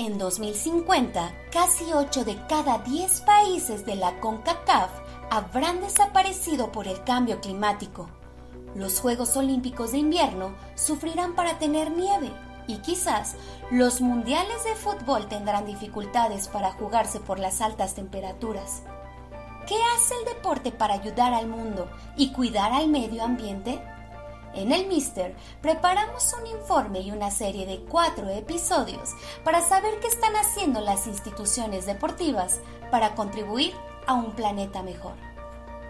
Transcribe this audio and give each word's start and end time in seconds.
En 0.00 0.16
2050, 0.16 1.32
casi 1.50 1.92
8 1.92 2.24
de 2.24 2.36
cada 2.46 2.78
10 2.78 3.20
países 3.22 3.84
de 3.84 3.96
la 3.96 4.20
CONCACAF 4.20 4.90
habrán 5.28 5.80
desaparecido 5.80 6.70
por 6.70 6.86
el 6.86 7.02
cambio 7.02 7.40
climático. 7.40 8.08
Los 8.76 9.00
Juegos 9.00 9.36
Olímpicos 9.36 9.90
de 9.90 9.98
Invierno 9.98 10.54
sufrirán 10.76 11.34
para 11.34 11.58
tener 11.58 11.90
nieve 11.90 12.30
y 12.68 12.76
quizás 12.76 13.34
los 13.72 14.00
mundiales 14.00 14.62
de 14.62 14.76
fútbol 14.76 15.26
tendrán 15.26 15.66
dificultades 15.66 16.46
para 16.46 16.70
jugarse 16.70 17.18
por 17.18 17.40
las 17.40 17.60
altas 17.60 17.96
temperaturas. 17.96 18.84
¿Qué 19.66 19.74
hace 19.96 20.14
el 20.14 20.26
deporte 20.26 20.70
para 20.70 20.94
ayudar 20.94 21.34
al 21.34 21.48
mundo 21.48 21.90
y 22.16 22.30
cuidar 22.30 22.72
al 22.72 22.86
medio 22.86 23.24
ambiente? 23.24 23.82
En 24.54 24.72
el 24.72 24.86
Mister 24.86 25.36
preparamos 25.60 26.34
un 26.40 26.46
informe 26.46 27.00
y 27.00 27.10
una 27.10 27.30
serie 27.30 27.66
de 27.66 27.80
cuatro 27.80 28.28
episodios 28.28 29.10
para 29.44 29.66
saber 29.66 30.00
qué 30.00 30.08
están 30.08 30.34
haciendo 30.36 30.80
las 30.80 31.06
instituciones 31.06 31.86
deportivas 31.86 32.60
para 32.90 33.14
contribuir 33.14 33.74
a 34.06 34.14
un 34.14 34.34
planeta 34.34 34.82
mejor. 34.82 35.14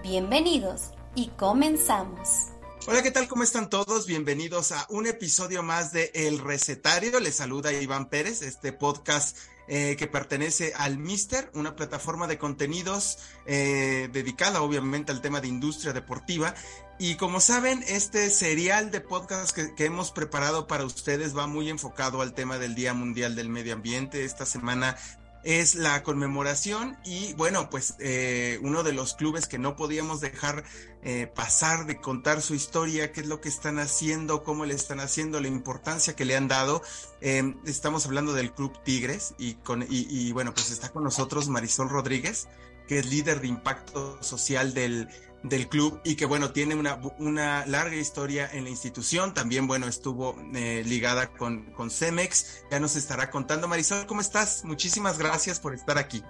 Bienvenidos 0.02 0.90
y 1.14 1.28
comenzamos. 1.28 2.48
Hola, 2.86 3.02
¿qué 3.02 3.10
tal? 3.10 3.28
¿Cómo 3.28 3.42
están 3.42 3.70
todos? 3.70 4.06
Bienvenidos 4.06 4.72
a 4.72 4.86
un 4.88 5.06
episodio 5.06 5.62
más 5.62 5.92
de 5.92 6.10
El 6.14 6.38
Recetario. 6.38 7.20
Les 7.20 7.36
saluda 7.36 7.72
Iván 7.72 8.08
Pérez, 8.08 8.42
este 8.42 8.72
podcast 8.72 9.36
eh, 9.68 9.96
que 9.98 10.06
pertenece 10.06 10.72
al 10.76 10.98
Mister, 10.98 11.50
una 11.54 11.76
plataforma 11.76 12.26
de 12.26 12.38
contenidos 12.38 13.18
eh, 13.46 14.08
dedicada 14.12 14.62
obviamente 14.62 15.12
al 15.12 15.20
tema 15.20 15.40
de 15.40 15.48
industria 15.48 15.92
deportiva 15.92 16.54
y 17.00 17.14
como 17.14 17.38
saben, 17.38 17.84
este 17.86 18.28
serial 18.28 18.90
de 18.90 19.00
podcast 19.00 19.56
que, 19.56 19.84
hemos 19.84 20.10
preparado 20.10 20.66
para 20.66 20.84
ustedes 20.84 21.36
va 21.36 21.46
muy 21.46 21.70
enfocado 21.70 22.22
al 22.22 22.34
tema 22.34 22.58
del 22.58 22.74
Día 22.74 22.92
Mundial 22.92 23.36
del 23.36 23.48
Medio 23.48 23.74
Ambiente. 23.74 24.24
Esta 24.24 24.44
semana 24.44 24.96
es 25.44 25.74
la 25.74 26.02
conmemoración 26.02 26.96
y 27.04 27.32
bueno, 27.34 27.70
pues 27.70 27.94
eh, 28.00 28.58
uno 28.62 28.82
de 28.82 28.92
los 28.92 29.14
clubes 29.14 29.46
que 29.46 29.58
no 29.58 29.76
podíamos 29.76 30.20
dejar 30.20 30.64
eh, 31.02 31.30
pasar 31.32 31.86
de 31.86 32.00
contar 32.00 32.42
su 32.42 32.54
historia, 32.54 33.12
qué 33.12 33.20
es 33.20 33.26
lo 33.26 33.40
que 33.40 33.48
están 33.48 33.78
haciendo, 33.78 34.42
cómo 34.42 34.64
le 34.64 34.74
están 34.74 35.00
haciendo, 35.00 35.40
la 35.40 35.48
importancia 35.48 36.16
que 36.16 36.24
le 36.24 36.36
han 36.36 36.48
dado. 36.48 36.82
Eh, 37.20 37.54
estamos 37.66 38.06
hablando 38.06 38.32
del 38.32 38.52
Club 38.52 38.82
Tigres 38.82 39.34
y, 39.38 39.54
con, 39.54 39.86
y 39.88 40.32
bueno, 40.32 40.52
pues 40.52 40.70
está 40.70 40.90
con 40.90 41.04
nosotros 41.04 41.48
Marisol 41.48 41.88
Rodríguez, 41.88 42.48
que 42.88 42.98
es 42.98 43.06
líder 43.06 43.40
de 43.40 43.48
impacto 43.48 44.20
social 44.22 44.74
del 44.74 45.08
del 45.42 45.68
club 45.68 46.00
y 46.04 46.16
que 46.16 46.26
bueno, 46.26 46.50
tiene 46.50 46.74
una, 46.74 47.00
una 47.18 47.64
larga 47.66 47.96
historia 47.96 48.48
en 48.52 48.64
la 48.64 48.70
institución, 48.70 49.34
también 49.34 49.66
bueno, 49.66 49.86
estuvo 49.86 50.36
eh, 50.54 50.82
ligada 50.84 51.28
con, 51.28 51.72
con 51.72 51.90
Cemex, 51.90 52.64
ya 52.70 52.80
nos 52.80 52.96
estará 52.96 53.30
contando. 53.30 53.68
Marisol, 53.68 54.06
¿cómo 54.06 54.20
estás? 54.20 54.64
Muchísimas 54.64 55.18
gracias 55.18 55.60
por 55.60 55.74
estar 55.74 55.98
aquí. 55.98 56.22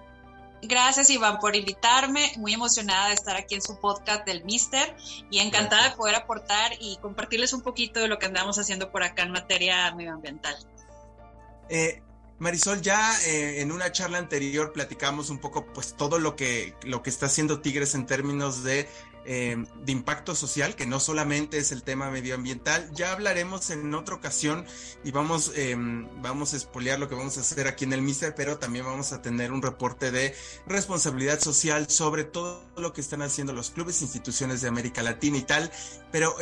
Gracias 0.61 1.09
Iván 1.11 1.39
por 1.39 1.55
invitarme, 1.55 2.33
muy 2.37 2.53
emocionada 2.53 3.09
de 3.09 3.15
estar 3.15 3.37
aquí 3.37 3.55
en 3.55 3.63
su 3.63 3.79
podcast 3.79 4.27
del 4.27 4.45
Mister 4.45 4.97
y 5.31 5.39
encantada 5.39 5.91
de 5.91 5.97
poder 5.97 6.17
aportar 6.17 6.73
y 6.81 6.97
compartirles 6.97 7.53
un 7.53 7.63
poquito 7.63 8.01
de 8.01 8.09
lo 8.09 8.19
que 8.19 8.27
andamos 8.27 8.59
haciendo 8.59 8.91
por 8.91 9.05
acá 9.05 9.23
en 9.23 9.31
materia 9.31 9.95
medioambiental. 9.95 10.57
Eh, 11.69 12.03
Marisol, 12.39 12.81
ya 12.83 13.21
eh, 13.27 13.61
en 13.61 13.73
una 13.73 13.91
charla 13.91 14.19
anterior 14.19 14.73
platicamos 14.73 15.29
un 15.29 15.39
poco 15.39 15.67
pues 15.73 15.97
todo 15.97 16.19
lo 16.19 16.37
que, 16.37 16.75
lo 16.85 17.03
que 17.03 17.11
está 17.11 17.27
haciendo 17.27 17.61
Tigres 17.61 17.97
en 17.97 18.07
términos 18.07 18.63
de, 18.63 18.89
eh, 19.25 19.63
impacto 19.87 20.35
social, 20.35 20.77
que 20.77 20.87
no 20.87 21.01
solamente 21.01 21.59
es 21.59 21.73
el 21.73 21.83
tema 21.83 22.11
medioambiental. 22.11 22.89
Ya 22.95 23.13
hablaremos 23.13 23.71
en 23.71 23.93
otra 23.93 24.15
ocasión 24.15 24.65
y 25.05 25.11
vamos, 25.11 25.53
eh, 25.57 25.77
vamos 26.23 26.55
a 26.55 26.57
espolear 26.57 27.01
lo 27.01 27.09
que 27.09 27.17
vamos 27.17 27.37
a 27.37 27.41
hacer 27.41 27.67
aquí 27.67 27.85
en 27.85 27.93
el 27.93 28.03
Mister, 28.03 28.35
pero 28.35 28.59
también 28.59 28.85
vamos 28.87 29.13
a 29.13 29.21
tener 29.21 29.51
un 29.53 29.61
reporte 29.61 30.13
de 30.13 30.35
responsabilidad 30.67 31.41
social 31.41 31.91
sobre 31.91 32.23
todo 32.25 32.65
lo 32.77 32.93
que 32.93 33.01
están 33.01 33.21
haciendo 33.21 33.53
los 33.53 33.71
clubes, 33.71 34.01
instituciones 34.01 34.63
de 34.63 34.69
América 34.69 35.03
Latina 35.03 35.37
y 35.37 35.43
tal. 35.43 35.71
Pero 36.13 36.37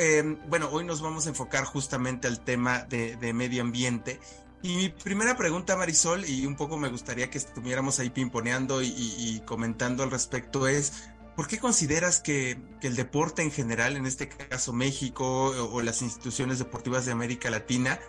bueno, 0.46 0.68
hoy 0.70 0.84
nos 0.84 1.00
vamos 1.00 1.26
a 1.26 1.30
enfocar 1.30 1.64
justamente 1.64 2.28
al 2.28 2.44
tema 2.44 2.84
de, 2.84 3.16
de 3.16 3.32
medio 3.32 3.62
ambiente. 3.62 4.20
Y 4.62 4.76
mi 4.76 4.88
primera 4.88 5.36
pregunta, 5.36 5.76
Marisol, 5.76 6.24
y 6.24 6.46
un 6.46 6.56
poco 6.56 6.76
me 6.76 6.88
gustaría 6.88 7.30
que 7.30 7.38
estuviéramos 7.38 7.98
ahí 8.00 8.10
pimponeando 8.10 8.82
y, 8.82 9.42
comentando 9.44 10.02
al 10.02 10.10
respecto, 10.10 10.66
es 10.66 11.10
¿por 11.36 11.46
qué 11.46 11.58
consideras 11.58 12.20
que, 12.20 12.58
el 12.82 12.96
deporte 12.96 13.42
en 13.42 13.52
general, 13.52 13.96
en 13.96 14.06
este 14.06 14.28
caso 14.28 14.72
México 14.72 15.50
o, 15.72 15.82
las 15.82 16.02
instituciones 16.02 16.58
deportivas 16.58 17.04
de 17.04 17.12
América 17.12 17.50
Latina, 17.50 18.00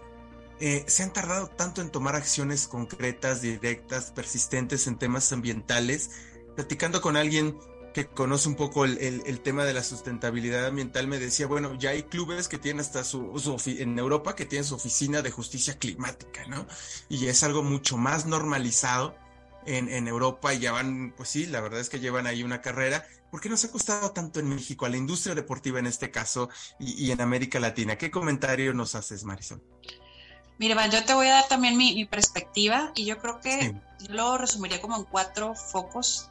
eh, 0.59 0.84
se 0.88 1.03
han 1.03 1.13
tardado 1.13 1.47
tanto 1.47 1.81
en 1.81 1.91
tomar 1.91 2.16
acciones 2.16 2.68
concretas, 2.68 3.41
directas, 3.41 4.12
persistentes 4.12 4.88
en 4.88 4.97
temas 4.97 5.31
ambientales? 5.31 6.12
Platicando 6.56 7.02
con 7.02 7.18
alguien 7.18 7.56
que 7.94 8.08
conoce 8.08 8.50
un 8.50 8.56
poco 8.56 8.86
el, 8.86 9.40
tema 9.42 9.66
de 9.66 9.74
la 9.74 9.84
sustentabilidad 9.84 10.66
ambiental, 10.66 11.08
me 11.08 11.20
decía, 11.20 11.48
bueno, 11.48 11.75
ya 11.75 11.92
hay 11.92 12.03
clubes 12.03 12.48
que 12.48 12.58
tienen 12.58 12.81
hasta 12.81 13.03
su, 13.03 13.34
en 13.66 13.98
Europa 13.98 14.36
que 14.36 14.46
tienen 14.46 14.66
su 14.66 14.75
oficina 14.75 15.22
de 15.22 15.31
justicia 15.31 15.78
climática, 15.80 16.46
¿no? 16.48 16.68
Y 17.09 17.28
es 17.28 17.44
algo 17.44 17.64
mucho 17.64 17.98
más 17.98 18.25
normalizado 18.25 19.16
en, 19.66 19.90
en 19.90 20.08
Europa 20.08 20.53
y 20.53 20.59
ya 20.59 20.72
van, 20.72 21.14
pues 21.16 21.30
sí, 21.30 21.46
la 21.46 21.62
verdad 21.62 21.80
es 21.80 21.90
que 21.90 22.00
llevan 22.00 22.28
ahí 22.28 22.44
una 22.44 22.62
carrera. 22.62 23.06
¿Por 23.31 23.42
qué 23.42 23.50
nos 23.50 23.64
ha 23.66 23.72
costado 23.72 24.12
tanto 24.12 24.40
en 24.40 24.48
México, 24.48 24.86
a 24.86 24.90
la 24.90 24.98
industria 24.98 25.36
deportiva 25.36 25.80
en 25.80 25.88
este 25.88 26.12
caso 26.12 26.50
y, 26.80 27.12
en 27.12 27.22
América 27.22 27.59
Latina? 27.59 27.98
¿Qué 27.98 28.09
comentario 28.09 28.74
nos 28.74 28.96
haces, 28.96 29.25
Marisol? 29.25 29.62
Mira, 30.57 30.88
yo 30.88 31.03
te 31.03 31.13
voy 31.13 31.28
a 31.28 31.34
dar 31.34 31.47
también 31.47 31.78
mi, 31.78 32.06
perspectiva 32.06 32.91
y 32.95 33.06
yo 33.06 33.19
creo 33.19 33.40
que 33.40 33.75
lo 34.09 34.38
resumiría 34.38 34.81
como 34.81 34.95
en 34.95 35.03
cuatro 35.03 35.53
focos. 35.56 36.29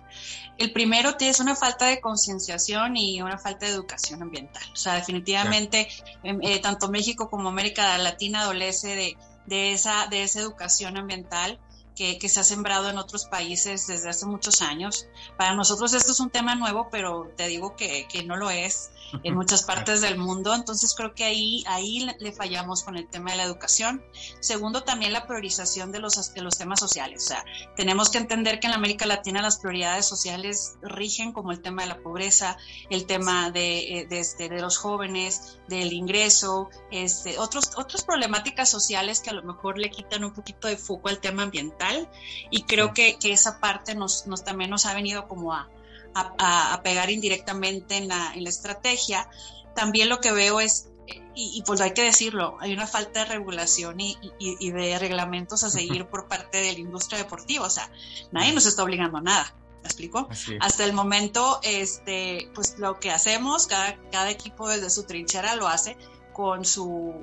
El 0.59 0.73
primero 0.73 1.15
es 1.21 1.41
una 1.41 1.55
falta 1.55 1.87
de 1.87 2.01
concienciación 2.01 2.97
y 2.97 3.23
una 3.23 3.39
falta 3.39 3.67
de 3.67 3.73
educación 3.73 4.23
ambiental. 4.23 4.65
O 4.73 4.77
sea, 4.77 4.95
definitivamente 4.95 5.89
em, 6.23 6.41
eh, 6.43 6.59
tanto 6.61 6.89
México 6.89 7.29
como 7.31 7.49
América 7.49 7.97
Latina 7.99 8.43
adolece 8.43 8.97
de, 8.97 9.17
de, 9.47 9.73
esa, 9.73 10.07
de 10.09 10.25
esa 10.25 10.41
educación 10.41 10.97
ambiental 10.97 11.61
que, 11.95 12.19
que, 12.19 12.29
se 12.29 12.41
ha 12.41 12.45
sembrado 12.45 12.91
en 12.91 12.99
otros 12.99 13.27
países 13.27 13.87
desde 13.87 14.11
hace 14.11 14.27
muchos 14.27 14.61
años. 14.61 15.07
Para 15.37 15.55
nosotros 15.55 15.93
esto 15.95 16.13
es 16.13 16.21
un 16.21 16.31
tema 16.31 16.55
nuevo, 16.55 16.89
pero 16.91 17.33
te 17.37 17.47
digo 17.47 17.77
que, 17.77 18.07
que 18.09 18.23
no 18.25 18.37
lo 18.37 18.51
es 18.51 18.91
en 19.23 19.35
muchas 19.35 19.63
partes 19.65 20.01
del 20.01 20.19
mundo. 20.19 20.55
Entonces 20.55 20.95
creo 20.95 21.15
que 21.15 21.25
ahí, 21.25 21.65
ahí 21.67 22.07
le 22.19 22.33
fallamos 22.33 22.83
con 22.83 22.97
el 22.97 23.09
tema 23.09 23.33
de 23.33 23.39
la 23.39 23.45
educación. 23.45 24.03
Segundo, 24.41 24.83
también 24.83 25.13
la 25.13 25.27
priorización 25.27 25.93
de 25.93 26.01
los, 26.01 26.35
de 26.35 26.43
los 26.43 26.59
temas 26.59 26.81
sociales. 26.81 27.25
O 27.25 27.29
sea, 27.29 27.45
tenemos 27.77 28.11
que 28.11 28.19
entender 28.19 28.61
que 28.61 28.67
en 28.67 28.75
América 28.75 29.07
Latina 29.07 29.43
las 29.43 29.59
prioridades 29.59 30.07
sociales 30.07 30.77
rigen 30.83 31.33
como 31.33 31.53
el 31.53 31.61
tema 31.61 31.83
de 31.83 31.89
la 31.89 31.99
pobreza, 31.99 32.57
el 32.91 33.07
tema 33.07 33.51
de, 33.51 34.01
eh, 34.01 34.07
de, 34.07 34.21
este, 34.21 34.49
de 34.49 34.61
los 34.61 34.79
jóvenes, 34.79 35.59
del 35.69 35.93
ingreso, 35.93 36.71
este, 36.91 37.39
otros, 37.39 37.73
otras 37.77 38.05
problemáticas 38.05 38.71
sociales 38.71 39.21
que 39.21 39.31
a 39.31 39.35
lo 39.35 39.43
mejor 39.43 39.79
le 39.79 39.91
quitan 39.91 40.25
un 40.25 40.33
poquito 40.33 40.69
de 40.69 40.77
foco 40.77 41.09
al 41.09 41.19
tema 41.19 41.43
ambiental. 41.43 42.09
Y 42.51 42.63
creo 42.63 42.93
que, 42.93 43.19
que 43.19 43.33
esa 43.33 43.61
parte 43.61 43.95
nos, 43.95 44.27
nos 44.27 44.45
también 44.45 44.71
nos 44.71 44.87
ha 44.87 44.95
venido 44.95 45.29
como 45.29 45.53
a, 45.53 45.69
a, 46.17 46.81
pegar 46.83 47.11
indirectamente 47.11 47.97
en 47.97 48.09
la, 48.09 48.33
en 48.35 48.45
la, 48.45 48.51
estrategia. 48.51 49.29
También 49.75 50.09
lo 50.09 50.21
que 50.21 50.33
veo 50.33 50.61
es, 50.61 50.89
y, 51.35 51.63
pues 51.67 51.81
hay 51.81 51.93
que 51.93 52.03
decirlo, 52.03 52.57
hay 52.61 52.73
una 52.73 52.87
falta 52.87 53.21
de 53.21 53.27
regulación 53.27 54.01
y, 54.01 54.17
y, 54.39 54.71
de 54.71 54.99
reglamentos 54.99 55.63
a 55.65 55.71
seguir 55.71 56.07
por 56.07 56.29
parte 56.29 56.59
de 56.59 56.73
la 56.73 56.79
industria 56.79 57.19
deportiva. 57.19 57.67
O 57.67 57.71
sea, 57.71 57.91
nadie 58.33 58.53
nos 58.53 58.67
está 58.67 58.83
obligando 58.83 59.19
a 59.19 59.23
nada. 59.23 59.55
¿Me 59.83 59.89
explico? 59.89 60.29
Hasta 60.61 60.85
el 60.85 60.93
momento, 60.93 61.61
este, 61.63 62.51
pues 62.55 62.77
lo 62.79 62.99
que 62.99 63.13
hacemos, 63.13 63.69
cada, 63.69 63.97
cada 64.11 64.31
equipo 64.31 64.69
desde 64.69 64.91
su 64.91 65.05
trinchera 65.05 65.55
lo 65.55 65.69
hace 65.69 65.97
con 66.33 66.65
su, 66.65 67.15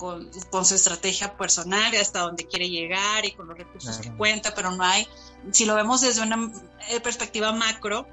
con, 0.00 0.64
su 0.64 0.74
estrategia 0.74 1.36
personal, 1.36 1.94
hasta 1.94 2.20
donde 2.20 2.46
quiere 2.46 2.70
llegar 2.70 3.26
y 3.26 3.32
con 3.32 3.46
los 3.48 3.58
recursos 3.58 3.98
que 3.98 4.10
cuenta, 4.12 4.54
pero 4.54 4.70
no 4.70 4.82
hay, 4.82 5.06
si 5.52 5.66
lo 5.66 5.74
vemos 5.74 6.00
desde 6.00 6.22
una 6.22 6.50
eh, 6.88 7.00
perspectiva 7.00 7.52
macro, 7.52 8.06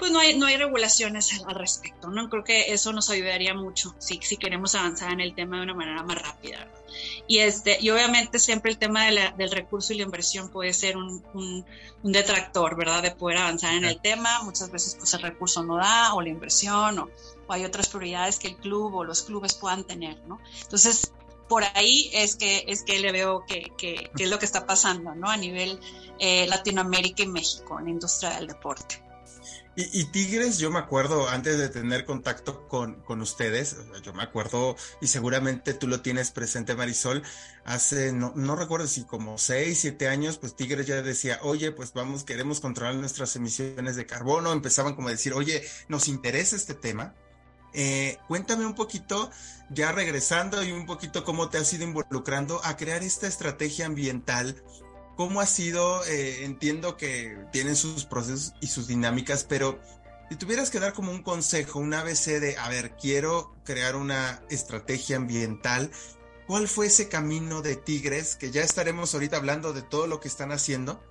pues 0.00 0.10
no 0.10 0.18
hay, 0.18 0.38
no 0.38 0.46
hay 0.46 0.56
regulaciones 0.56 1.42
al 1.46 1.54
respecto, 1.54 2.08
¿no? 2.08 2.30
Creo 2.30 2.42
que 2.42 2.72
eso 2.72 2.90
nos 2.94 3.10
ayudaría 3.10 3.52
mucho 3.52 3.94
si, 3.98 4.18
si 4.22 4.38
queremos 4.38 4.74
avanzar 4.74 5.12
en 5.12 5.20
el 5.20 5.34
tema 5.34 5.58
de 5.58 5.64
una 5.64 5.74
manera 5.74 6.02
más 6.02 6.20
rápida. 6.22 6.66
Y, 7.26 7.40
este, 7.40 7.76
y 7.78 7.90
obviamente 7.90 8.38
siempre 8.38 8.70
el 8.70 8.78
tema 8.78 9.04
del 9.04 9.50
recurso 9.50 9.92
y 9.92 9.98
la 9.98 10.04
inversión 10.04 10.48
puede 10.48 10.72
ser 10.72 10.96
un, 10.96 11.22
un, 11.34 11.64
detractor, 12.02 12.76
¿verdad? 12.76 13.02
De 13.02 13.10
poder 13.10 13.36
avanzar 13.36 13.74
en 13.74 13.84
el 13.84 14.00
tema. 14.00 14.42
Muchas 14.42 14.70
veces 14.70 14.96
pues 14.98 15.12
el 15.12 15.20
recurso 15.20 15.62
no 15.62 15.76
da 15.76 16.14
o 16.14 16.22
la 16.22 16.30
inversión 16.30 16.98
o, 16.98 17.10
hay 17.48 17.66
otras 17.66 17.88
prioridades 17.88 18.38
que 18.38 18.48
el 18.48 18.56
club 18.56 18.94
o 18.94 19.04
los 19.04 19.22
clubes 19.22 19.52
puedan 19.52 19.84
tener, 19.84 20.16
¿no? 20.26 20.40
Entonces, 20.62 21.12
por 21.46 21.64
ahí 21.74 22.08
es 22.14 22.36
que, 22.36 22.64
es 22.68 22.84
que 22.84 23.00
le 23.00 23.12
veo 23.12 23.44
que, 23.44 23.70
que, 23.76 24.10
es 24.16 24.30
lo 24.30 24.38
que 24.38 24.46
está 24.46 24.64
pasando, 24.66 25.14
¿no? 25.14 25.28
A 25.28 25.36
nivel 25.36 25.78
eh, 26.18 26.46
Latinoamérica 26.46 27.22
y 27.22 27.26
México 27.26 27.78
en 27.78 27.84
la 27.84 27.90
industria 27.90 28.30
del 28.30 28.46
deporte. 28.46 29.09
Y, 29.76 30.04
Tigres, 30.06 30.58
yo 30.58 30.70
me 30.70 30.80
acuerdo, 30.80 31.28
antes 31.28 31.56
de 31.56 31.68
tener 31.68 32.04
contacto 32.04 32.66
con, 32.66 33.00
con 33.02 33.22
ustedes, 33.22 33.76
yo 34.02 34.12
me 34.12 34.24
acuerdo, 34.24 34.76
y 35.00 35.06
seguramente 35.06 35.74
tú 35.74 35.86
lo 35.86 36.02
tienes 36.02 36.32
presente, 36.32 36.74
Marisol, 36.74 37.22
hace, 37.64 38.12
no, 38.12 38.32
no 38.34 38.56
recuerdo 38.56 38.88
si 38.88 39.04
como 39.04 39.38
seis, 39.38 39.80
siete 39.80 40.08
años, 40.08 40.38
pues 40.38 40.56
Tigres 40.56 40.86
ya 40.86 41.00
decía, 41.02 41.38
oye, 41.42 41.70
pues 41.70 41.92
vamos, 41.92 42.24
queremos 42.24 42.60
controlar 42.60 42.96
nuestras 42.96 43.36
emisiones 43.36 43.94
de 43.94 44.06
carbono, 44.06 44.52
empezaban 44.52 44.96
como 44.96 45.08
a 45.08 45.12
decir, 45.12 45.32
oye, 45.34 45.62
nos 45.88 46.08
interesa 46.08 46.56
este 46.56 46.74
tema. 46.74 47.14
Eh, 47.72 48.18
cuéntame 48.26 48.66
un 48.66 48.74
poquito, 48.74 49.30
ya 49.70 49.92
regresando 49.92 50.64
y 50.64 50.72
un 50.72 50.84
poquito 50.84 51.24
cómo 51.24 51.48
te 51.48 51.58
has 51.58 51.72
ido 51.72 51.84
involucrando 51.84 52.60
a 52.64 52.76
crear 52.76 53.04
esta 53.04 53.28
estrategia 53.28 53.86
ambiental 53.86 54.60
¿Cómo 55.20 55.42
ha 55.42 55.46
sido? 55.46 56.02
Eh, 56.06 56.46
entiendo 56.46 56.96
que 56.96 57.36
tienen 57.52 57.76
sus 57.76 58.06
procesos 58.06 58.54
y 58.62 58.68
sus 58.68 58.86
dinámicas, 58.86 59.44
pero 59.44 59.78
si 60.30 60.36
tuvieras 60.36 60.70
que 60.70 60.80
dar 60.80 60.94
como 60.94 61.12
un 61.12 61.22
consejo, 61.22 61.78
un 61.78 61.92
ABC 61.92 62.40
de, 62.40 62.56
a 62.56 62.70
ver, 62.70 62.96
quiero 62.96 63.54
crear 63.62 63.96
una 63.96 64.40
estrategia 64.48 65.18
ambiental, 65.18 65.90
¿cuál 66.46 66.68
fue 66.68 66.86
ese 66.86 67.10
camino 67.10 67.60
de 67.60 67.76
Tigres? 67.76 68.34
Que 68.34 68.50
ya 68.50 68.62
estaremos 68.62 69.12
ahorita 69.12 69.36
hablando 69.36 69.74
de 69.74 69.82
todo 69.82 70.06
lo 70.06 70.20
que 70.20 70.28
están 70.28 70.52
haciendo 70.52 71.04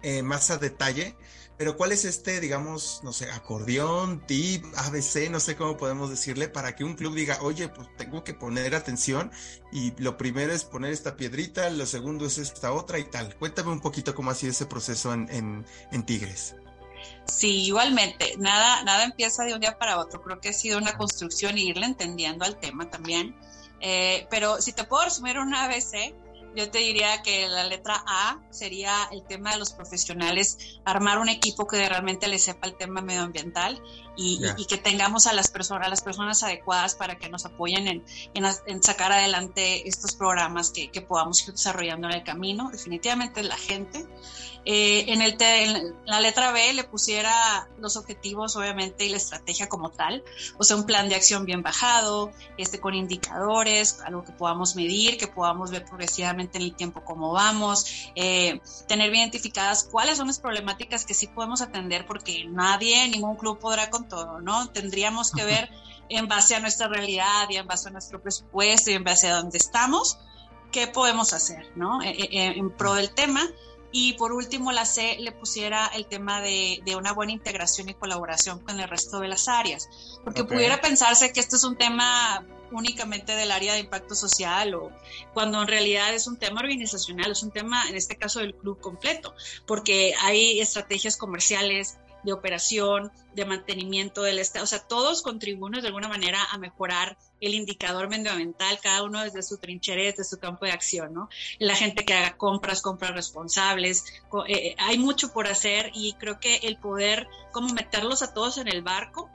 eh, 0.00 0.22
más 0.22 0.50
a 0.50 0.56
detalle, 0.56 1.14
pero 1.60 1.76
¿cuál 1.76 1.92
es 1.92 2.06
este, 2.06 2.40
digamos, 2.40 3.02
no 3.02 3.12
sé, 3.12 3.30
acordeón, 3.30 4.26
tip, 4.26 4.64
ABC, 4.76 5.28
no 5.30 5.40
sé 5.40 5.56
cómo 5.56 5.76
podemos 5.76 6.08
decirle, 6.08 6.48
para 6.48 6.74
que 6.74 6.84
un 6.84 6.94
club 6.94 7.14
diga, 7.14 7.36
oye, 7.42 7.68
pues 7.68 7.86
tengo 7.98 8.24
que 8.24 8.32
poner 8.32 8.74
atención 8.74 9.30
y 9.70 9.92
lo 10.00 10.16
primero 10.16 10.54
es 10.54 10.64
poner 10.64 10.90
esta 10.90 11.16
piedrita, 11.18 11.68
lo 11.68 11.84
segundo 11.84 12.24
es 12.24 12.38
esta 12.38 12.72
otra 12.72 12.98
y 12.98 13.04
tal. 13.04 13.36
Cuéntame 13.36 13.72
un 13.72 13.80
poquito 13.80 14.14
cómo 14.14 14.30
ha 14.30 14.34
sido 14.34 14.52
ese 14.52 14.64
proceso 14.64 15.12
en, 15.12 15.66
en, 15.92 16.02
Tigres. 16.06 16.54
Sí, 17.26 17.66
igualmente, 17.66 18.36
nada, 18.38 18.82
nada 18.84 19.04
empieza 19.04 19.44
de 19.44 19.52
un 19.52 19.60
día 19.60 19.76
para 19.76 19.98
otro. 19.98 20.22
Creo 20.22 20.40
que 20.40 20.48
ha 20.48 20.54
sido 20.54 20.78
una 20.78 20.96
construcción 20.96 21.58
e 21.58 21.60
irle 21.60 21.84
entendiendo 21.84 22.46
al 22.46 22.58
tema 22.58 22.88
también. 22.88 23.36
Eh, 23.82 24.26
pero 24.30 24.62
si 24.62 24.72
te 24.72 24.84
puedo 24.84 25.04
resumir 25.04 25.38
un 25.38 25.54
ABC, 25.54 26.14
yo 26.56 26.70
te 26.70 26.78
diría 26.78 27.22
que 27.22 27.48
la 27.48 27.64
letra 27.64 28.02
A 28.06 28.38
sería 28.50 28.92
el 29.12 29.22
tema 29.22 29.52
de 29.52 29.58
los 29.58 29.72
profesionales, 29.72 30.58
armar 30.84 31.18
un 31.18 31.28
equipo 31.28 31.66
que 31.66 31.88
realmente 31.88 32.28
le 32.28 32.38
sepa 32.38 32.66
el 32.66 32.76
tema 32.76 33.00
medioambiental 33.00 33.80
y, 34.16 34.66
que 34.66 34.76
tengamos 34.76 35.26
a 35.26 35.32
las 35.32 35.50
personas, 35.50 35.88
las 35.88 36.02
personas 36.02 36.42
adecuadas 36.42 36.94
para 36.94 37.16
que 37.16 37.28
nos 37.28 37.46
apoyen 37.46 37.88
en, 37.88 38.04
en, 38.34 38.82
sacar 38.82 39.12
adelante 39.12 39.88
estos 39.88 40.14
programas 40.14 40.70
que, 40.70 40.90
que, 40.90 41.00
podamos 41.00 41.42
ir 41.46 41.54
desarrollando 41.54 42.08
en 42.08 42.14
el 42.14 42.22
camino. 42.22 42.70
Definitivamente 42.70 43.42
la 43.42 43.56
gente. 43.56 44.06
Eh, 44.66 45.06
en, 45.08 45.22
el 45.22 45.36
en 45.40 45.94
la 46.04 46.20
letra 46.20 46.52
B 46.52 46.74
le 46.74 46.84
pusiera 46.84 47.66
los 47.78 47.96
objetivos, 47.96 48.56
obviamente, 48.56 49.06
y 49.06 49.08
la 49.08 49.16
estrategia 49.16 49.70
como 49.70 49.90
tal, 49.90 50.22
o 50.58 50.64
sea, 50.64 50.76
un 50.76 50.84
plan 50.84 51.08
de 51.08 51.14
acción 51.14 51.46
bien 51.46 51.62
bajado, 51.62 52.30
este, 52.58 52.78
con 52.78 52.94
indicadores, 52.94 54.00
algo 54.04 54.22
que 54.22 54.32
podamos 54.32 54.76
medir, 54.76 55.16
que 55.16 55.28
podamos 55.28 55.70
ver 55.70 55.86
progresivamente 55.86 56.39
en 56.40 56.62
el 56.62 56.74
tiempo 56.74 57.04
cómo 57.04 57.32
vamos, 57.32 58.10
eh, 58.14 58.60
tener 58.88 59.10
bien 59.10 59.22
identificadas 59.22 59.84
cuáles 59.84 60.18
son 60.18 60.26
las 60.26 60.38
problemáticas 60.38 61.04
que 61.04 61.14
sí 61.14 61.26
podemos 61.26 61.60
atender, 61.60 62.06
porque 62.06 62.44
nadie, 62.46 63.08
ningún 63.08 63.36
club 63.36 63.58
podrá 63.58 63.90
con 63.90 64.08
todo, 64.08 64.40
¿no? 64.40 64.70
Tendríamos 64.70 65.32
que 65.32 65.44
ver 65.44 65.70
en 66.08 66.26
base 66.26 66.54
a 66.54 66.60
nuestra 66.60 66.88
realidad 66.88 67.48
y 67.50 67.56
en 67.56 67.66
base 67.66 67.88
a 67.88 67.92
nuestro 67.92 68.20
presupuesto 68.20 68.90
y 68.90 68.94
en 68.94 69.04
base 69.04 69.28
a 69.28 69.36
dónde 69.36 69.58
estamos, 69.58 70.18
qué 70.72 70.86
podemos 70.86 71.32
hacer, 71.32 71.70
¿no? 71.76 72.02
Eh, 72.02 72.28
en 72.30 72.70
pro 72.70 72.94
del 72.94 73.10
tema 73.10 73.42
y 73.92 74.12
por 74.14 74.32
último, 74.32 74.70
la 74.70 74.84
C 74.84 75.16
le 75.18 75.32
pusiera 75.32 75.88
el 75.88 76.06
tema 76.06 76.40
de, 76.40 76.80
de, 76.84 76.94
una 76.94 77.12
buena 77.12 77.32
integración 77.32 77.88
y 77.88 77.94
colaboración 77.94 78.60
con 78.60 78.78
el 78.78 78.88
resto 78.88 79.18
de 79.18 79.28
las 79.28 79.48
áreas, 79.48 79.88
porque 80.22 80.44
pudiera 80.44 80.80
pensarse 80.80 81.32
que 81.32 81.40
este 81.40 81.56
es 81.56 81.64
un 81.64 81.76
tema 81.76 82.44
únicamente 82.72 83.34
del 83.36 83.50
área 83.50 83.74
de 83.74 83.80
impacto 83.80 84.14
social 84.14 84.74
o 84.74 84.90
cuando 85.32 85.60
en 85.62 85.68
realidad 85.68 86.14
es 86.14 86.26
un 86.26 86.38
tema 86.38 86.60
organizacional, 86.60 87.32
es 87.32 87.42
un 87.42 87.50
tema 87.50 87.88
en 87.88 87.96
este 87.96 88.16
caso 88.16 88.40
del 88.40 88.54
club 88.54 88.80
completo, 88.80 89.34
porque 89.66 90.14
hay 90.20 90.60
estrategias 90.60 91.16
comerciales, 91.16 91.98
de 92.22 92.32
operación, 92.32 93.10
de 93.34 93.44
mantenimiento 93.44 94.22
del 94.22 94.38
Estado. 94.38 94.64
O 94.64 94.66
sea, 94.66 94.80
todos 94.80 95.22
contribuimos 95.22 95.82
de 95.82 95.88
alguna 95.88 96.08
manera 96.08 96.38
a 96.50 96.58
mejorar 96.58 97.16
el 97.40 97.54
indicador 97.54 98.08
medioambiental, 98.08 98.78
cada 98.82 99.02
uno 99.02 99.22
desde 99.22 99.42
su 99.42 99.58
trinchera, 99.58 100.02
desde 100.02 100.24
su 100.24 100.38
campo 100.38 100.66
de 100.66 100.72
acción, 100.72 101.14
¿no? 101.14 101.28
La 101.58 101.74
gente 101.74 102.04
que 102.04 102.14
haga 102.14 102.36
compras, 102.36 102.82
compras 102.82 103.12
responsables, 103.12 104.04
eh, 104.46 104.52
eh, 104.52 104.76
hay 104.78 104.98
mucho 104.98 105.32
por 105.32 105.46
hacer 105.46 105.90
y 105.94 106.14
creo 106.14 106.38
que 106.40 106.56
el 106.56 106.76
poder 106.76 107.28
como 107.52 107.72
meterlos 107.72 108.22
a 108.22 108.34
todos 108.34 108.58
en 108.58 108.68
el 108.68 108.82
barco 108.82 109.30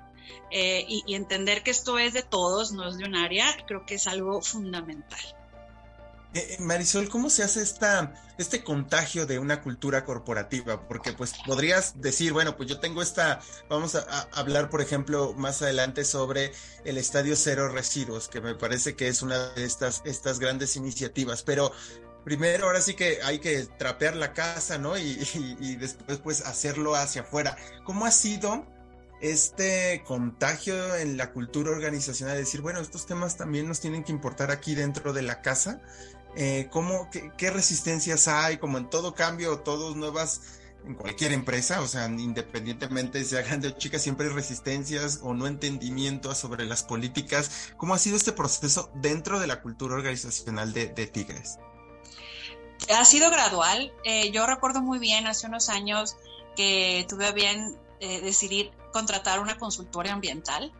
eh, 0.52 0.86
y, 0.88 1.16
entender 1.16 1.64
que 1.64 1.72
esto 1.72 1.98
es 2.00 2.14
de 2.14 2.24
todos, 2.24 2.72
no 2.72 2.88
es 2.88 2.98
de 2.98 3.06
un 3.06 3.16
área, 3.16 3.46
creo 3.68 3.86
que 3.86 3.96
es 3.96 4.08
algo 4.08 4.42
fundamental. 4.42 5.20
Eh, 6.36 6.48
eh, 6.52 6.58
Marisol, 6.60 7.08
¿cómo 7.08 7.30
se 7.30 7.44
hace 7.44 7.62
esta, 7.62 8.14
este 8.38 8.62
contagio 8.62 9.26
de 9.26 9.40
una 9.40 9.62
cultura 9.62 10.04
corporativa? 10.04 10.86
Porque 10.86 11.14
pues 11.14 11.34
podrías 11.46 12.02
decir, 12.02 12.34
bueno, 12.34 12.58
pues 12.58 12.68
yo 12.68 12.82
tengo 12.82 13.02
esta, 13.02 13.40
vamos 13.70 13.96
a, 13.96 14.28
hablar, 14.34 14.70
por 14.70 14.82
ejemplo, 14.82 15.34
más 15.34 15.62
adelante 15.62 16.04
sobre 16.04 16.52
el 16.84 16.98
Estadio 16.98 17.38
Cero 17.38 17.70
Residuos, 17.70 18.28
que 18.28 18.42
me 18.42 18.54
parece 18.54 18.98
que 18.98 19.08
es 19.08 19.22
una 19.22 19.50
de 19.54 19.64
estas, 19.64 20.02
estas 20.04 20.40
grandes 20.40 20.76
iniciativas, 20.76 21.42
pero 21.42 21.72
primero 22.26 22.66
ahora 22.66 22.82
sí 22.82 22.96
que 22.96 23.20
hay 23.24 23.40
que 23.40 23.66
trapear 23.78 24.18
la 24.18 24.34
casa, 24.34 24.78
¿no? 24.78 24.98
Y, 24.98 25.18
y 25.62 25.78
después 25.78 26.18
pues 26.18 26.42
hacerlo 26.42 26.96
hacia 26.96 27.22
afuera. 27.22 27.56
¿Cómo 27.86 28.06
ha 28.06 28.12
sido 28.12 28.66
este 29.32 30.04
contagio 30.06 30.96
en 30.96 31.18
la 31.18 31.32
cultura 31.32 31.72
organizacional, 31.72 32.38
decir, 32.38 32.62
bueno, 32.62 32.80
estos 32.80 33.06
temas 33.06 33.38
también 33.38 33.68
nos 33.68 33.80
tienen 33.80 34.04
que 34.04 34.12
importar 34.12 34.52
aquí 34.52 34.76
dentro 34.76 35.14
de 35.14 35.22
la 35.22 35.42
casa 35.42 35.82
eh, 36.36 36.68
¿cómo, 36.70 37.10
qué, 37.10 37.50
resistencias 37.50 38.28
hay? 38.28 38.58
Como 38.58 38.78
en 38.78 38.90
todo 38.90 39.16
cambio, 39.16 39.60
todos 39.60 39.96
nuevas, 39.96 40.60
en 40.86 40.96
cualquier 40.96 41.32
empresa, 41.32 41.82
o 41.82 41.88
sea, 41.88 42.06
independientemente 42.08 43.24
sea 43.24 43.42
grande 43.42 43.70
o 43.70 43.72
chica, 43.72 44.00
siempre 44.00 44.28
hay 44.28 44.34
resistencias 44.34 45.22
o 45.24 45.34
no 45.34 45.48
entendimiento 45.48 46.36
sobre 46.36 46.66
las 46.66 46.84
políticas. 46.84 47.72
¿Cómo 47.78 47.94
ha 47.94 47.98
sido 47.98 48.18
este 48.18 48.34
proceso 48.34 48.92
dentro 48.96 49.40
de 49.40 49.48
la 49.48 49.62
cultura 49.62 49.96
organizacional 49.96 50.74
de, 50.74 50.88
Tigres? 51.08 51.58
Ha 52.94 53.06
sido 53.06 53.32
gradual. 53.32 53.94
Eh, 54.04 54.32
yo 54.32 54.46
recuerdo 54.46 54.82
muy 54.82 55.00
bien 55.00 55.28
hace 55.28 55.48
unos 55.48 55.70
años 55.70 56.18
que 56.58 57.06
tuve 57.08 57.32
bien 57.32 57.78
eh, 58.00 58.22
decidir 58.22 58.72
contratar 58.92 59.40
una 59.40 59.58
consultora 59.58 60.14
ambiental 60.14 60.72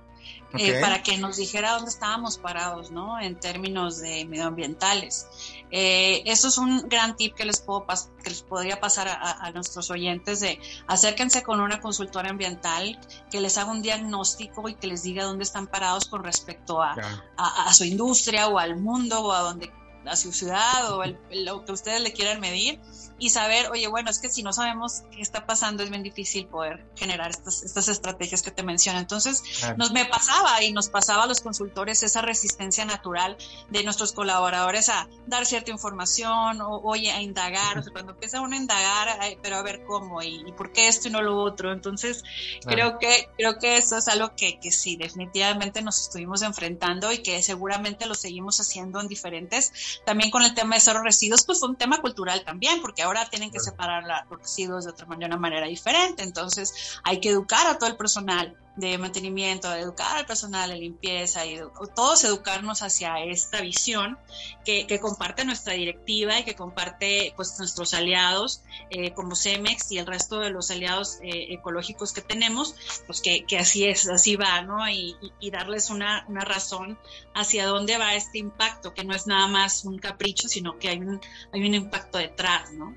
eh, 0.58 0.80
para 0.80 1.04
que 1.04 1.18
nos 1.18 1.38
dijera 1.38 1.74
dónde 1.74 1.90
estábamos 1.90 2.38
parados, 2.38 2.90
¿no? 2.90 3.20
En 3.20 3.38
términos 3.38 4.00
de 4.00 4.26
medioambientales. 4.26 5.28
Eh, 5.70 6.24
eso 6.26 6.48
es 6.48 6.58
un 6.58 6.88
gran 6.88 7.18
tip 7.18 7.36
que 7.36 7.44
les, 7.44 7.60
puedo 7.60 7.86
que 8.24 8.30
les 8.30 8.42
podría 8.42 8.80
pasar 8.80 9.08
a, 9.10 9.52
nuestros 9.52 9.92
oyentes 9.92 10.40
de 10.40 10.60
acérquense 10.88 11.44
con 11.44 11.60
una 11.60 11.82
consultora 11.82 12.30
ambiental 12.30 12.98
que 13.30 13.42
les 13.42 13.58
haga 13.58 13.72
un 13.72 13.82
diagnóstico 13.82 14.70
y 14.70 14.76
que 14.76 14.88
les 14.88 15.04
diga 15.04 15.26
dónde 15.26 15.44
están 15.44 15.68
parados 15.68 16.06
con 16.06 16.24
respecto 16.24 16.82
a, 16.82 16.96
a 17.38 17.74
su 17.74 17.84
industria 17.84 18.48
o 18.48 18.58
al 18.58 18.78
mundo 18.78 19.22
o 19.22 19.34
a 19.34 19.42
donde 19.42 19.72
a 20.08 20.16
su 20.16 20.32
ciudad 20.32 20.92
o 20.92 21.04
lo 21.32 21.66
que 21.66 21.72
ustedes 21.72 22.02
le 22.02 22.14
quieran 22.14 22.40
medir 22.40 22.80
y 23.18 23.30
saber, 23.30 23.70
oye, 23.72 23.88
bueno, 23.88 24.10
es 24.10 24.20
que 24.20 24.30
si 24.30 24.44
no 24.44 24.52
sabemos 24.52 25.04
qué 25.12 25.22
está 25.22 25.46
pasando 25.46 25.84
es 25.84 25.90
bien 25.90 26.04
difícil 26.04 26.48
poder 26.48 26.86
generar 26.96 27.30
estas, 27.30 27.64
estas 27.64 27.88
estrategias 27.88 28.42
que 28.42 28.52
te 28.52 28.62
menciono. 28.62 29.00
Entonces, 29.00 29.42
nos 29.78 29.92
me 29.94 30.06
pasaba 30.06 30.62
y 30.64 30.74
nos 30.74 30.90
pasaba 30.90 31.24
a 31.24 31.28
los 31.28 31.40
consultores 31.40 32.04
esa 32.04 32.22
resistencia 32.22 32.84
natural 32.84 33.38
de 33.70 33.84
nuestros 33.84 34.12
colaboradores 34.12 34.90
a 34.90 35.08
dar 35.28 35.46
cierta 35.46 35.72
información 35.72 36.60
o, 36.62 36.82
oye, 36.84 37.12
a 37.12 37.22
indagar. 37.22 37.80
O 37.80 37.84
sea, 37.84 37.94
cuando 37.94 38.12
empieza 38.12 38.42
uno 38.42 38.56
a 38.56 38.60
indagar, 38.60 39.18
pero 39.42 39.58
a 39.58 39.62
ver 39.62 39.86
cómo 39.86 40.22
y, 40.22 40.52
por 40.58 40.74
qué 40.74 40.88
esto 40.88 41.08
y 41.08 41.12
no 41.12 41.22
lo 41.22 41.38
otro. 41.38 41.72
Entonces, 41.72 42.24
creo 42.66 43.00
que 43.00 43.30
creo 43.38 43.60
que 43.60 43.78
eso 43.78 43.98
es 43.98 44.10
algo 44.10 44.36
que, 44.36 44.60
que 44.60 44.72
sí, 44.72 44.98
definitivamente 44.98 45.82
nos 45.82 46.02
estuvimos 46.02 46.42
enfrentando 46.42 47.12
y 47.14 47.20
que 47.20 47.42
seguramente 47.42 48.08
lo 48.08 48.16
seguimos 48.16 48.60
haciendo 48.60 49.00
en 49.00 49.08
diferentes. 49.08 49.95
También 50.06 50.32
con 50.32 50.44
el 50.44 50.54
tema 50.54 50.76
de 50.76 50.82
cero 50.82 51.02
residuos, 51.04 51.46
pues 51.46 51.60
fue 51.60 51.70
un 51.70 51.76
tema 51.76 52.02
cultural 52.02 52.44
también, 52.44 52.82
porque 52.82 53.04
ahora 53.04 53.30
tienen 53.30 53.52
que 53.52 53.60
separar 53.60 54.04
los 54.04 54.40
residuos 54.40 54.86
de 54.86 54.92
otra 54.92 55.06
manera, 55.06 55.28
una 55.28 55.38
manera 55.38 55.68
diferente. 55.68 56.24
Entonces 56.24 57.00
hay 57.04 57.20
que 57.20 57.30
educar 57.30 57.68
a 57.68 57.78
todo 57.78 57.90
el 57.90 57.98
personal 57.98 58.58
de 58.76 58.98
mantenimiento, 58.98 59.74
educar 59.74 60.18
al 60.18 60.26
personal 60.26 60.70
de 60.70 60.78
limpieza 60.78 61.46
y 61.46 61.62
todos 61.96 62.24
educarnos 62.26 62.82
hacia 62.82 63.24
esta 63.24 63.62
visión 63.62 64.18
que, 64.66 65.00
comparte 65.00 65.46
nuestra 65.46 65.74
directiva 65.74 66.40
y 66.40 66.44
que 66.44 66.56
comparte 66.56 67.34
pues 67.36 67.58
nuestros 67.60 67.94
aliados 67.94 68.64
eh, 68.90 69.14
como 69.14 69.36
Cemex 69.36 69.92
y 69.92 70.00
el 70.00 70.06
resto 70.06 70.40
de 70.40 70.50
los 70.50 70.72
aliados 70.72 71.20
eh, 71.22 71.54
ecológicos 71.54 72.12
que 72.12 72.22
tenemos, 72.22 72.76
pues 73.06 73.22
que, 73.22 73.46
así 73.58 73.86
es, 73.86 74.10
así 74.10 74.36
va, 74.36 74.62
¿no? 74.62 74.88
Y, 74.90 75.16
darles 75.52 75.90
una, 75.90 76.26
una, 76.28 76.42
razón 76.42 76.98
hacia 77.34 77.66
dónde 77.68 77.98
va 77.98 78.16
este 78.16 78.40
impacto, 78.40 78.94
que 78.94 79.06
no 79.06 79.16
es 79.16 79.26
nada 79.26 79.48
más 79.48 79.86
un 79.86 80.00
capricho, 80.00 80.50
sino 80.50 80.78
que 80.80 80.90
hay 80.90 80.98
un, 80.98 81.22
hay 81.54 81.66
un 81.66 81.74
impacto 81.76 82.18
detrás, 82.18 82.74
¿no? 82.74 82.94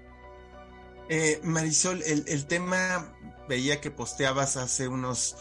Eh, 1.09 1.39
Marisol, 1.45 2.03
el, 2.03 2.25
el 2.27 2.47
tema 2.47 3.15
veía 3.49 3.81
que 3.81 3.91
posteabas 3.91 4.57
hace 4.57 4.89
unos 4.89 5.37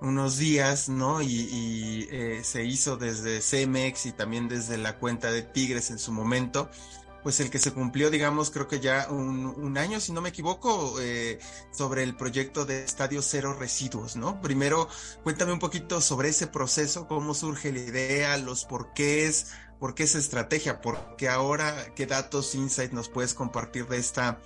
unos 0.00 0.38
días, 0.38 0.88
¿no? 0.88 1.22
Y, 1.22 2.08
eh, 2.10 2.40
se 2.44 2.64
hizo 2.64 2.96
desde 2.96 3.40
CMX 3.40 4.06
y 4.06 4.12
también 4.12 4.48
desde 4.48 4.78
la 4.78 4.98
cuenta 4.98 5.30
de 5.30 5.42
Tigres 5.42 5.90
en 5.90 5.98
su 5.98 6.12
momento, 6.12 6.70
pues 7.22 7.40
el 7.40 7.50
que 7.50 7.58
se 7.58 7.72
cumplió, 7.72 8.10
digamos, 8.10 8.50
creo 8.50 8.68
que 8.68 8.80
ya 8.80 9.08
un, 9.10 9.76
año, 9.76 10.00
si 10.00 10.12
no 10.12 10.20
me 10.20 10.30
equivoco, 10.30 11.00
eh, 11.00 11.38
sobre 11.72 12.02
el 12.02 12.16
proyecto 12.16 12.64
de 12.64 12.84
Estadio 12.84 13.22
Cero 13.22 13.56
Residuos, 13.58 14.16
¿no? 14.16 14.40
Primero, 14.40 14.88
cuéntame 15.24 15.52
un 15.52 15.58
poquito 15.58 16.00
sobre 16.00 16.30
ese 16.30 16.46
proceso, 16.46 17.06
cómo 17.08 17.34
surge 17.34 17.72
la 17.72 17.80
idea, 17.80 18.36
los 18.38 18.64
porqués, 18.64 19.48
por 19.78 19.94
qué 19.94 20.04
esa 20.04 20.18
estrategia, 20.18 20.80
por 20.80 21.16
qué 21.16 21.28
ahora, 21.28 21.92
qué 21.94 22.06
datos, 22.06 22.54
insight 22.54 22.92
nos 22.92 23.08
puedes 23.08 23.34
compartir 23.34 23.86
de 23.86 23.98
esta 23.98 24.40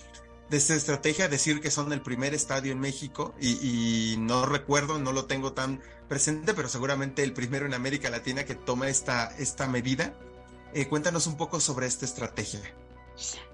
de 0.52 0.58
esta 0.58 0.74
estrategia, 0.74 1.28
decir 1.28 1.62
que 1.62 1.70
son 1.70 1.94
el 1.94 2.02
primer 2.02 2.34
estadio 2.34 2.72
en 2.72 2.78
México 2.78 3.34
y, 3.40 4.16
no 4.18 4.44
recuerdo, 4.44 4.98
no 4.98 5.10
lo 5.12 5.24
tengo 5.24 5.54
tan 5.54 5.80
presente, 6.08 6.52
pero 6.52 6.68
seguramente 6.68 7.22
el 7.22 7.32
primero 7.32 7.64
en 7.64 7.72
América 7.72 8.10
Latina 8.10 8.44
que 8.44 8.54
toma 8.54 8.88
esta, 8.88 9.34
esta 9.38 9.66
medida. 9.66 10.12
Eh, 10.74 10.88
cuéntanos 10.88 11.26
un 11.26 11.38
poco 11.38 11.58
sobre 11.58 11.86
esta 11.86 12.04
estrategia. 12.04 12.60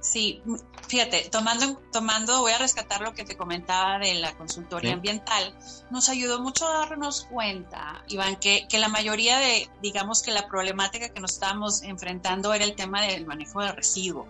Sí, 0.00 0.42
fíjate, 0.86 1.28
tomando, 1.30 1.80
tomando, 1.92 2.40
voy 2.40 2.52
a 2.52 2.58
rescatar 2.58 3.00
lo 3.00 3.14
que 3.14 3.24
te 3.24 3.36
comentaba 3.36 3.98
de 3.98 4.14
la 4.14 4.36
consultoría 4.36 4.94
ambiental, 4.94 5.54
nos 5.90 6.08
ayudó 6.08 6.40
mucho 6.40 6.66
a 6.66 6.78
darnos 6.78 7.26
cuenta, 7.30 8.04
Iván, 8.08 8.36
que, 8.36 8.66
que, 8.68 8.78
la 8.78 8.88
mayoría 8.88 9.38
de, 9.38 9.68
digamos 9.82 10.22
que 10.22 10.30
la 10.30 10.48
problemática 10.48 11.08
que 11.08 11.20
nos 11.20 11.32
estábamos 11.32 11.82
enfrentando 11.82 12.54
era 12.54 12.64
el 12.64 12.74
tema 12.76 13.02
del 13.02 13.26
manejo 13.26 13.60
de 13.60 13.72
residuos. 13.72 14.28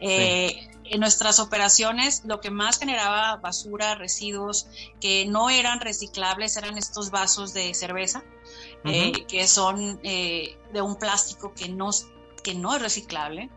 Eh, 0.00 0.70
en 0.84 1.00
nuestras 1.00 1.40
operaciones 1.40 2.22
lo 2.24 2.40
que 2.40 2.50
más 2.50 2.78
generaba 2.78 3.36
basura, 3.36 3.94
residuos 3.94 4.68
que 5.00 5.26
no 5.26 5.50
eran 5.50 5.80
reciclables 5.80 6.56
eran 6.56 6.78
estos 6.78 7.10
vasos 7.10 7.52
de 7.52 7.74
cerveza, 7.74 8.22
eh, 8.84 9.12
que 9.26 9.48
son 9.48 9.98
eh, 10.04 10.56
de 10.72 10.82
un 10.82 10.96
plástico 10.96 11.52
que 11.54 11.68
no, 11.68 11.90
que 12.44 12.54
no 12.54 12.76
es 12.76 12.82
reciclable 12.82 13.50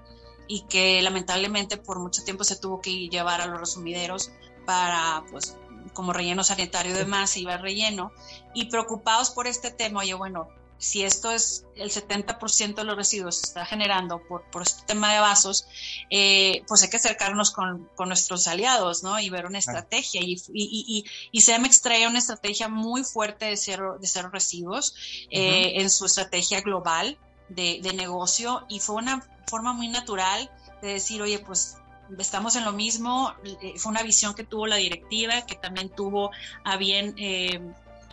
y 0.49 0.61
que 0.61 1.01
lamentablemente 1.03 1.77
por 1.77 1.99
mucho 1.99 2.23
tiempo 2.23 2.43
se 2.43 2.55
tuvo 2.57 2.81
que 2.81 3.07
llevar 3.07 3.39
a 3.39 3.45
los 3.45 3.59
resumideros 3.59 4.31
para, 4.65 5.23
pues, 5.31 5.55
como 5.93 6.11
relleno 6.11 6.43
sanitario 6.43 6.91
y 6.91 6.97
demás, 6.97 7.29
se 7.29 7.41
iba 7.41 7.53
al 7.53 7.61
relleno. 7.61 8.11
Y 8.55 8.65
preocupados 8.65 9.29
por 9.29 9.45
este 9.45 9.69
tema, 9.69 9.99
oye, 9.99 10.15
bueno, 10.15 10.49
si 10.79 11.03
esto 11.03 11.31
es 11.31 11.65
el 11.75 11.91
70% 11.91 12.73
de 12.73 12.83
los 12.83 12.95
residuos 12.95 13.35
se 13.35 13.47
está 13.47 13.63
generando 13.63 14.23
por, 14.27 14.49
por 14.49 14.63
este 14.63 14.81
tema 14.87 15.13
de 15.13 15.19
vasos, 15.19 15.67
eh, 16.09 16.63
pues 16.67 16.81
hay 16.81 16.89
que 16.89 16.97
acercarnos 16.97 17.51
con, 17.51 17.87
con, 17.95 18.07
nuestros 18.07 18.47
aliados, 18.47 19.03
¿no? 19.03 19.19
Y 19.19 19.29
ver 19.29 19.45
una 19.45 19.59
estrategia. 19.59 20.21
Y, 20.23 20.41
y, 20.51 20.85
y, 20.87 21.05
y 21.31 21.41
CEMEX 21.41 21.81
trae 21.81 22.07
una 22.07 22.17
estrategia 22.17 22.69
muy 22.69 23.03
fuerte 23.03 23.45
de 23.45 23.57
cero, 23.57 23.97
de 23.99 24.07
cero 24.07 24.29
residuos 24.33 24.95
eh, 25.29 25.73
en 25.75 25.91
su 25.91 26.05
estrategia 26.05 26.61
global 26.61 27.19
de, 27.49 27.79
de 27.81 27.93
negocio 27.93 28.65
y 28.69 28.79
fue 28.79 28.95
una 28.95 29.25
forma 29.47 29.73
muy 29.73 29.87
natural 29.87 30.49
de 30.81 30.93
decir, 30.93 31.21
oye, 31.21 31.39
pues 31.39 31.77
estamos 32.17 32.55
en 32.55 32.65
lo 32.65 32.71
mismo. 32.71 33.33
Eh, 33.43 33.73
fue 33.77 33.91
una 33.91 34.03
visión 34.03 34.33
que 34.33 34.43
tuvo 34.43 34.67
la 34.67 34.77
directiva, 34.77 35.45
que 35.45 35.55
también 35.55 35.89
tuvo 35.89 36.31
a 36.63 36.77
bien, 36.77 37.13
eh, 37.17 37.61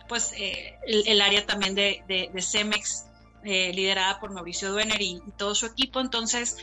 pues, 0.07 0.33
eh, 0.37 0.77
el, 0.85 1.21
área 1.21 1.45
también 1.45 1.75
de, 1.75 2.03
de, 2.07 2.41
Cemex, 2.41 3.05
liderada 3.43 4.19
por 4.19 4.31
Mauricio 4.31 4.71
Duener 4.71 5.01
y, 5.01 5.21
todo 5.37 5.55
su 5.55 5.65
equipo. 5.65 5.99
Entonces, 5.99 6.57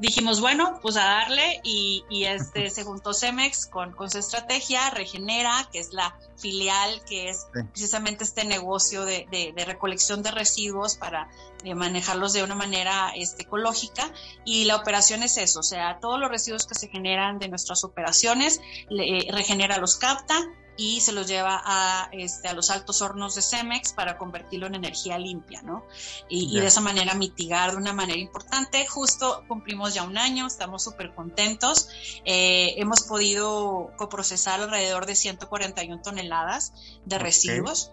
dijimos, 0.00 0.40
bueno, 0.40 0.78
pues 0.80 0.96
a 0.96 1.04
darle 1.04 1.60
y, 1.62 2.04
este, 2.24 2.70
se 2.70 2.84
juntó 2.84 3.12
Cemex 3.12 3.66
con, 3.66 3.92
con, 3.92 4.10
su 4.10 4.18
estrategia, 4.18 4.90
Regenera, 4.90 5.68
que 5.70 5.78
es 5.78 5.92
la 5.92 6.16
filial, 6.36 7.02
que 7.04 7.28
es 7.28 7.46
precisamente 7.52 8.24
este 8.24 8.44
negocio 8.44 9.04
de, 9.04 9.26
de, 9.30 9.64
recolección 9.64 10.22
de 10.22 10.30
residuos 10.30 10.96
para 10.96 11.28
eh, 11.64 11.74
manejarlos 11.74 12.32
de 12.32 12.42
una 12.42 12.54
manera 12.54 13.12
este, 13.14 13.42
ecológica. 13.42 14.10
Y 14.44 14.64
la 14.64 14.76
operación 14.76 15.22
es 15.22 15.36
eso, 15.36 15.60
o 15.60 15.64
sea, 15.64 15.98
todos 16.00 16.18
los 16.18 16.30
residuos 16.30 16.66
que 16.66 16.74
se 16.74 16.88
generan 16.88 17.38
de 17.38 17.48
nuestras 17.48 17.84
operaciones, 17.84 18.60
Regenera 18.88 19.78
los 19.78 19.96
capta, 19.96 20.34
y 20.80 21.02
se 21.02 21.12
los 21.12 21.26
lleva 21.26 21.60
a, 21.62 22.08
este, 22.10 22.48
a 22.48 22.54
los 22.54 22.70
altos 22.70 23.02
hornos 23.02 23.34
de 23.34 23.42
Cemex 23.42 23.92
para 23.92 24.16
convertirlo 24.16 24.66
en 24.66 24.76
energía 24.76 25.18
limpia, 25.18 25.60
¿no? 25.60 25.84
Y, 26.30 26.58
de 26.58 26.66
esa 26.66 26.80
manera 26.80 27.12
mitigar 27.12 27.72
de 27.72 27.76
una 27.76 27.92
manera 27.92 28.18
importante. 28.18 28.86
Justo 28.86 29.44
cumplimos 29.46 29.92
ya 29.92 30.04
un 30.04 30.16
año, 30.16 30.46
estamos 30.46 30.82
súper 30.82 31.14
contentos. 31.14 31.90
Eh, 32.24 32.76
hemos 32.78 33.02
podido 33.02 33.92
coprocesar 33.98 34.62
alrededor 34.62 35.04
de 35.04 35.16
141 35.16 36.00
toneladas 36.00 36.72
de 37.04 37.18
residuos. 37.18 37.92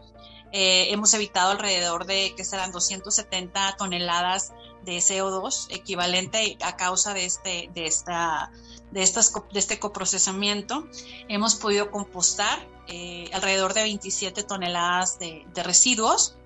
Eh, 0.60 0.92
hemos 0.92 1.14
evitado 1.14 1.52
alrededor 1.52 2.08
de, 2.08 2.34
que 2.36 2.44
serán 2.44 2.72
270 2.72 3.76
toneladas 3.78 4.54
de 4.84 4.98
CO2 4.98 5.68
equivalente 5.70 6.58
a 6.64 6.76
causa 6.76 7.14
de, 7.14 7.26
este, 7.26 7.70
de 7.76 7.86
esta 7.86 8.52
de, 8.90 9.04
estas, 9.04 9.32
de 9.52 9.60
este 9.60 9.78
coprocesamiento, 9.78 10.88
hemos 11.28 11.58
podido 11.58 11.92
compostar 11.92 12.58
eh, 12.88 13.30
alrededor 13.34 13.76
de 13.76 13.84
27 13.84 14.42
toneladas 14.42 15.20
de, 15.20 15.46
residuos. 15.58 16.38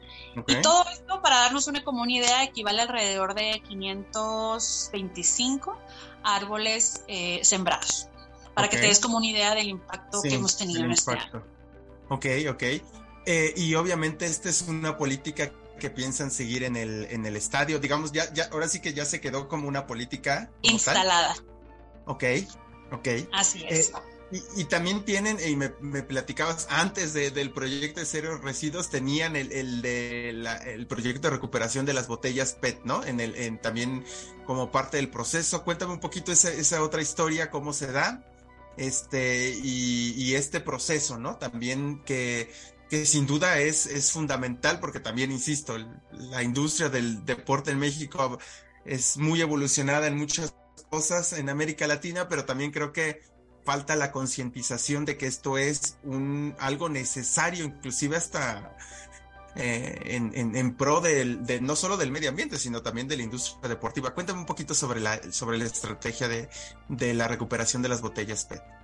Y 0.46 0.62
todo 0.62 0.84
esto, 0.92 1.22
para 1.22 1.38
darnos 1.38 1.68
una, 1.68 1.82
como 1.82 2.02
una 2.02 2.12
idea, 2.12 2.44
equivale 2.44 2.82
alrededor 2.82 3.34
de 3.34 3.64
525 3.66 5.78
árboles 6.24 7.06
eh, 7.08 7.40
sembrados. 7.44 8.10
Para 8.56 8.68
que 8.68 8.76
te 8.76 8.88
des 8.88 9.00
como 9.00 9.16
una 9.16 9.28
idea 9.28 9.56
del 9.56 9.70
impacto 9.70 10.22
que 10.22 10.34
hemos 10.34 10.58
tenido 10.58 10.84
en 10.84 10.92
este 10.92 11.14
año. 11.14 11.46
Ok, 12.10 12.26
ok. 12.50 12.64
Eh, 13.26 13.54
y 13.56 13.76
obviamente 13.76 14.26
esta 14.26 14.50
es 14.50 14.64
una 14.64 14.98
política 14.98 15.52
que 15.80 15.90
piensan 15.90 16.32
seguir 16.32 16.64
en 16.64 16.76
el, 16.76 17.08
en 17.10 17.26
el 17.26 17.36
estadio. 17.36 17.80
Digamos, 17.80 18.12
ya, 18.12 18.32
ya, 18.34 18.46
ahora 18.52 18.68
sí 18.68 18.80
que 18.80 18.94
ya 18.94 19.06
se 19.06 19.20
quedó 19.20 19.48
como 19.48 19.68
una 19.68 19.88
política 19.88 20.50
instalada. 20.62 21.36
Ok, 22.06 22.24
ok. 22.92 23.08
Así 23.34 23.66
es. 23.68 23.90
Eh, 23.90 24.42
y, 24.56 24.64
también 24.66 25.04
tienen, 25.04 25.38
y 25.46 25.58
me, 25.58 25.70
platicabas 26.04 26.68
antes 26.70 27.14
del 27.14 27.52
proyecto 27.52 28.00
de 28.00 28.06
Cero 28.06 28.40
Residuos, 28.42 28.90
tenían 28.90 29.36
el, 29.36 29.52
el 29.52 29.82
de 29.82 30.30
el 30.68 30.88
proyecto 30.88 31.28
de 31.28 31.32
recuperación 31.32 31.86
de 31.86 31.92
las 31.92 32.08
botellas 32.08 32.54
PET, 32.54 32.82
¿no? 32.86 33.04
En 33.04 33.20
el, 33.20 33.36
en, 33.36 33.60
también 33.60 34.06
como 34.46 34.72
parte 34.72 34.98
del 34.98 35.10
proceso. 35.10 35.64
Cuéntame 35.66 35.92
un 35.94 36.00
poquito 36.00 36.32
esa, 36.32 36.50
esa 36.50 36.82
otra 36.82 37.02
historia, 37.02 37.52
cómo 37.52 37.74
se 37.74 37.92
da, 37.92 38.24
este, 38.78 39.50
y, 39.50 40.14
y 40.16 40.36
este 40.36 40.62
proceso, 40.62 41.18
¿no? 41.18 41.36
También 41.36 42.02
que, 42.06 42.54
que 42.92 43.06
sin 43.06 43.26
duda 43.26 43.58
es, 43.58 43.86
es 43.86 44.12
fundamental, 44.12 44.82
porque 44.82 45.00
también, 45.00 45.32
insisto, 45.32 45.78
la 46.12 46.44
industria 46.44 46.90
del 46.90 47.24
deporte 47.24 47.72
en 47.72 47.80
México 47.80 48.38
es 48.84 49.16
muy 49.16 49.40
evolucionada 49.40 50.08
en 50.08 50.18
muchas 50.18 50.54
cosas 50.90 51.32
en 51.32 51.48
América 51.48 51.88
Latina, 51.88 52.28
pero 52.28 52.44
también 52.44 52.72
creo 52.72 52.92
que 52.92 53.22
falta 53.64 53.96
la 53.96 54.12
concientización 54.12 55.06
de 55.06 55.16
que 55.16 55.28
esto 55.28 55.58
es 55.58 56.00
un 56.04 56.54
algo 56.60 56.90
necesario, 56.90 57.64
inclusive 57.64 58.18
hasta 58.18 58.76
eh, 59.56 60.18
en, 60.34 60.76
pro 60.76 61.00
del, 61.00 61.46
de, 61.46 61.62
no 61.62 61.78
solo 61.78 61.96
del 61.96 62.12
medio 62.12 62.28
ambiente, 62.28 62.60
sino 62.60 62.82
también 62.82 63.08
de 63.08 63.16
la 63.16 63.24
industria 63.24 63.70
deportiva. 63.70 64.14
Cuéntame 64.14 64.40
un 64.42 64.46
poquito 64.46 64.74
sobre 64.74 65.00
la, 65.00 65.32
sobre 65.32 65.58
la 65.58 65.64
estrategia 65.64 66.28
de, 66.28 66.50
de 66.90 67.14
la 67.14 67.30
recuperación 67.30 67.82
de 67.82 67.88
las 67.88 68.02
botellas 68.02 68.44
PET. 68.44 68.81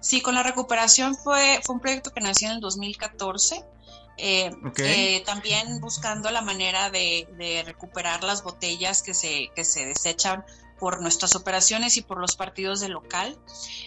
Sí, 0.00 0.20
con 0.20 0.34
la 0.34 0.42
recuperación 0.42 1.14
fue, 1.14 1.60
fue 1.64 1.74
un 1.74 1.80
proyecto 1.80 2.12
que 2.12 2.20
nació 2.20 2.48
en 2.48 2.54
el 2.54 2.60
2014. 2.60 3.64
Eh, 4.20 4.50
eh, 4.78 5.22
también 5.24 5.80
buscando 5.80 6.30
la 6.32 6.42
manera 6.42 6.90
de, 6.90 7.28
de, 7.38 7.62
recuperar 7.62 8.24
las 8.24 8.42
botellas 8.42 9.02
que 9.04 9.14
se, 9.14 9.50
que 9.54 9.64
se 9.64 9.86
desechan 9.86 10.44
por 10.78 11.00
nuestras 11.00 11.34
operaciones 11.34 11.96
y 11.96 12.02
por 12.02 12.18
los 12.18 12.36
partidos 12.36 12.80
de 12.80 12.88
local. 12.88 13.38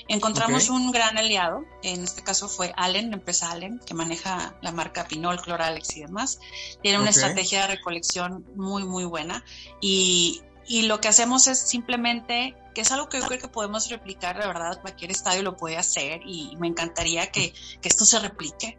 Encontramos 0.08 0.70
un 0.70 0.92
gran 0.92 1.18
aliado, 1.18 1.64
en 1.84 2.04
este 2.04 2.22
caso 2.22 2.48
fue 2.48 2.74
Allen, 2.76 3.10
la 3.10 3.18
empresa 3.18 3.52
Allen, 3.52 3.80
que 3.86 3.94
maneja 3.94 4.56
la 4.62 4.72
marca 4.72 5.06
Pinol, 5.06 5.42
Cloralex 5.42 5.98
y 5.98 6.02
demás. 6.02 6.40
Tiene 6.82 7.00
una 7.00 7.10
estrategia 7.10 7.62
de 7.62 7.76
recolección 7.76 8.46
muy, 8.56 8.84
muy 8.84 9.06
buena 9.06 9.44
y, 9.80 10.42
y 10.68 10.84
lo 10.84 11.02
que 11.02 11.08
hacemos 11.08 11.48
es 11.48 11.60
simplemente, 11.60 12.56
que 12.74 12.82
es 12.82 12.92
algo 12.92 13.10
que 13.10 13.20
yo 13.20 13.26
creo 13.26 13.40
que 13.40 13.48
podemos 13.48 13.90
replicar, 13.90 14.40
de 14.40 14.48
verdad, 14.48 14.80
cualquier 14.82 15.12
estadio 15.12 15.44
lo 15.44 15.58
puede 15.58 15.78
hacer 15.78 16.22
y 16.26 16.56
me 16.60 16.68
encantaría 16.68 17.32
que, 17.32 17.54
que 17.82 17.90
esto 17.90 18.06
se 18.06 18.20
replique. 18.20 18.78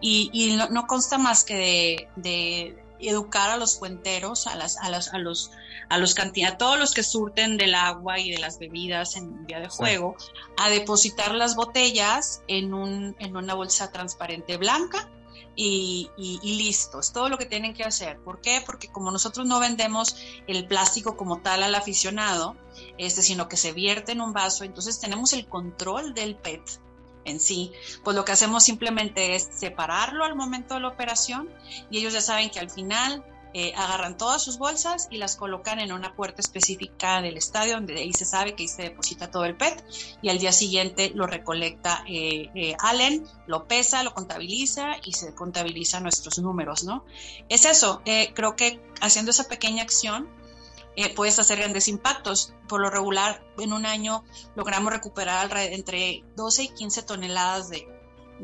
Y, 0.00 0.30
y 0.32 0.56
no, 0.56 0.86
consta 0.86 1.18
más 1.18 1.44
que 1.44 1.56
de, 1.56 2.08
de, 2.16 2.84
educar 3.00 3.50
a 3.50 3.56
los 3.56 3.78
fuenteros, 3.78 4.46
a, 4.46 4.54
las, 4.54 4.78
a, 4.78 4.88
las, 4.88 5.12
a 5.12 5.18
los 5.18 5.50
a 5.90 5.98
los 5.98 6.14
cantidad, 6.14 6.56
todos 6.56 6.78
los 6.78 6.92
que 6.92 7.02
surten 7.02 7.58
del 7.58 7.74
agua 7.74 8.18
y 8.18 8.30
de 8.30 8.38
las 8.38 8.58
bebidas 8.58 9.16
en 9.16 9.46
día 9.46 9.60
de 9.60 9.68
juego, 9.68 10.16
a 10.56 10.70
depositar 10.70 11.34
las 11.34 11.56
botellas 11.56 12.42
en, 12.48 12.72
un, 12.72 13.14
en 13.18 13.36
una 13.36 13.52
bolsa 13.52 13.92
transparente 13.92 14.56
blanca 14.56 15.10
y, 15.56 16.10
listo, 16.42 17.00
es 17.00 17.12
todo 17.12 17.28
lo 17.28 17.38
que 17.38 17.46
tienen 17.46 17.74
que 17.74 17.84
hacer. 17.84 18.18
¿Por 18.18 18.40
qué? 18.40 18.62
Porque 18.64 18.88
como 18.88 19.10
nosotros 19.10 19.46
no 19.46 19.60
vendemos 19.60 20.16
el 20.46 20.66
plástico 20.66 21.16
como 21.16 21.40
tal 21.40 21.62
al 21.62 21.74
aficionado, 21.74 22.56
este, 22.98 23.22
sino 23.22 23.48
que 23.48 23.56
se 23.56 23.72
vierte 23.72 24.12
en 24.12 24.20
un 24.20 24.32
vaso, 24.32 24.64
entonces 24.64 25.00
tenemos 25.00 25.32
el 25.32 25.46
control 25.46 26.14
del 26.14 26.36
PET 26.36 26.62
en 27.24 27.40
sí, 27.40 27.72
pues 28.02 28.14
lo 28.14 28.24
que 28.24 28.32
hacemos 28.32 28.64
simplemente 28.64 29.34
es 29.34 29.48
separarlo 29.50 30.24
al 30.24 30.36
momento 30.36 30.74
de 30.74 30.80
la 30.80 30.88
operación 30.88 31.48
y 31.90 31.98
ellos 31.98 32.12
ya 32.12 32.20
saben 32.20 32.50
que 32.50 32.60
al 32.60 32.70
final 32.70 33.24
eh, 33.56 33.72
agarran 33.76 34.16
todas 34.16 34.42
sus 34.42 34.58
bolsas 34.58 35.06
y 35.12 35.18
las 35.18 35.36
colocan 35.36 35.78
en 35.78 35.92
una 35.92 36.16
puerta 36.16 36.40
específica 36.40 37.22
del 37.22 37.36
estadio, 37.36 37.74
donde 37.74 37.94
ahí 37.94 38.12
se 38.12 38.24
sabe 38.24 38.56
que 38.56 38.64
ahí 38.64 38.68
se 38.68 38.82
deposita 38.82 39.30
todo 39.30 39.44
el 39.44 39.56
PET, 39.56 39.84
y 40.22 40.28
al 40.28 40.38
día 40.38 40.50
siguiente 40.50 41.12
lo 41.14 41.28
recolecta 41.28 42.02
eh, 42.08 42.50
eh, 42.56 42.74
Allen, 42.80 43.24
lo 43.46 43.68
pesa, 43.68 44.02
lo 44.02 44.12
contabiliza 44.12 44.96
y 45.04 45.12
se 45.12 45.36
contabiliza 45.36 46.00
nuestros 46.00 46.40
números, 46.40 46.82
¿no? 46.82 47.04
Es 47.48 47.64
eso, 47.64 48.02
creo 48.34 48.56
que 48.56 48.84
haciendo 49.00 49.30
esa 49.30 49.44
pequeña 49.44 49.84
acción, 49.84 50.28
puedes 51.14 51.38
hacer 51.38 51.58
grandes 51.58 51.86
impactos. 51.86 52.52
Por 52.68 52.80
lo 52.80 52.90
regular, 52.90 53.44
en 53.58 53.72
un 53.72 53.86
año 53.86 54.24
logramos 54.56 54.92
recuperar 54.92 55.56
entre 55.56 56.24
12 56.34 56.62
y 56.64 56.68
15 56.70 57.02
toneladas 57.02 57.68
de, 57.68 57.86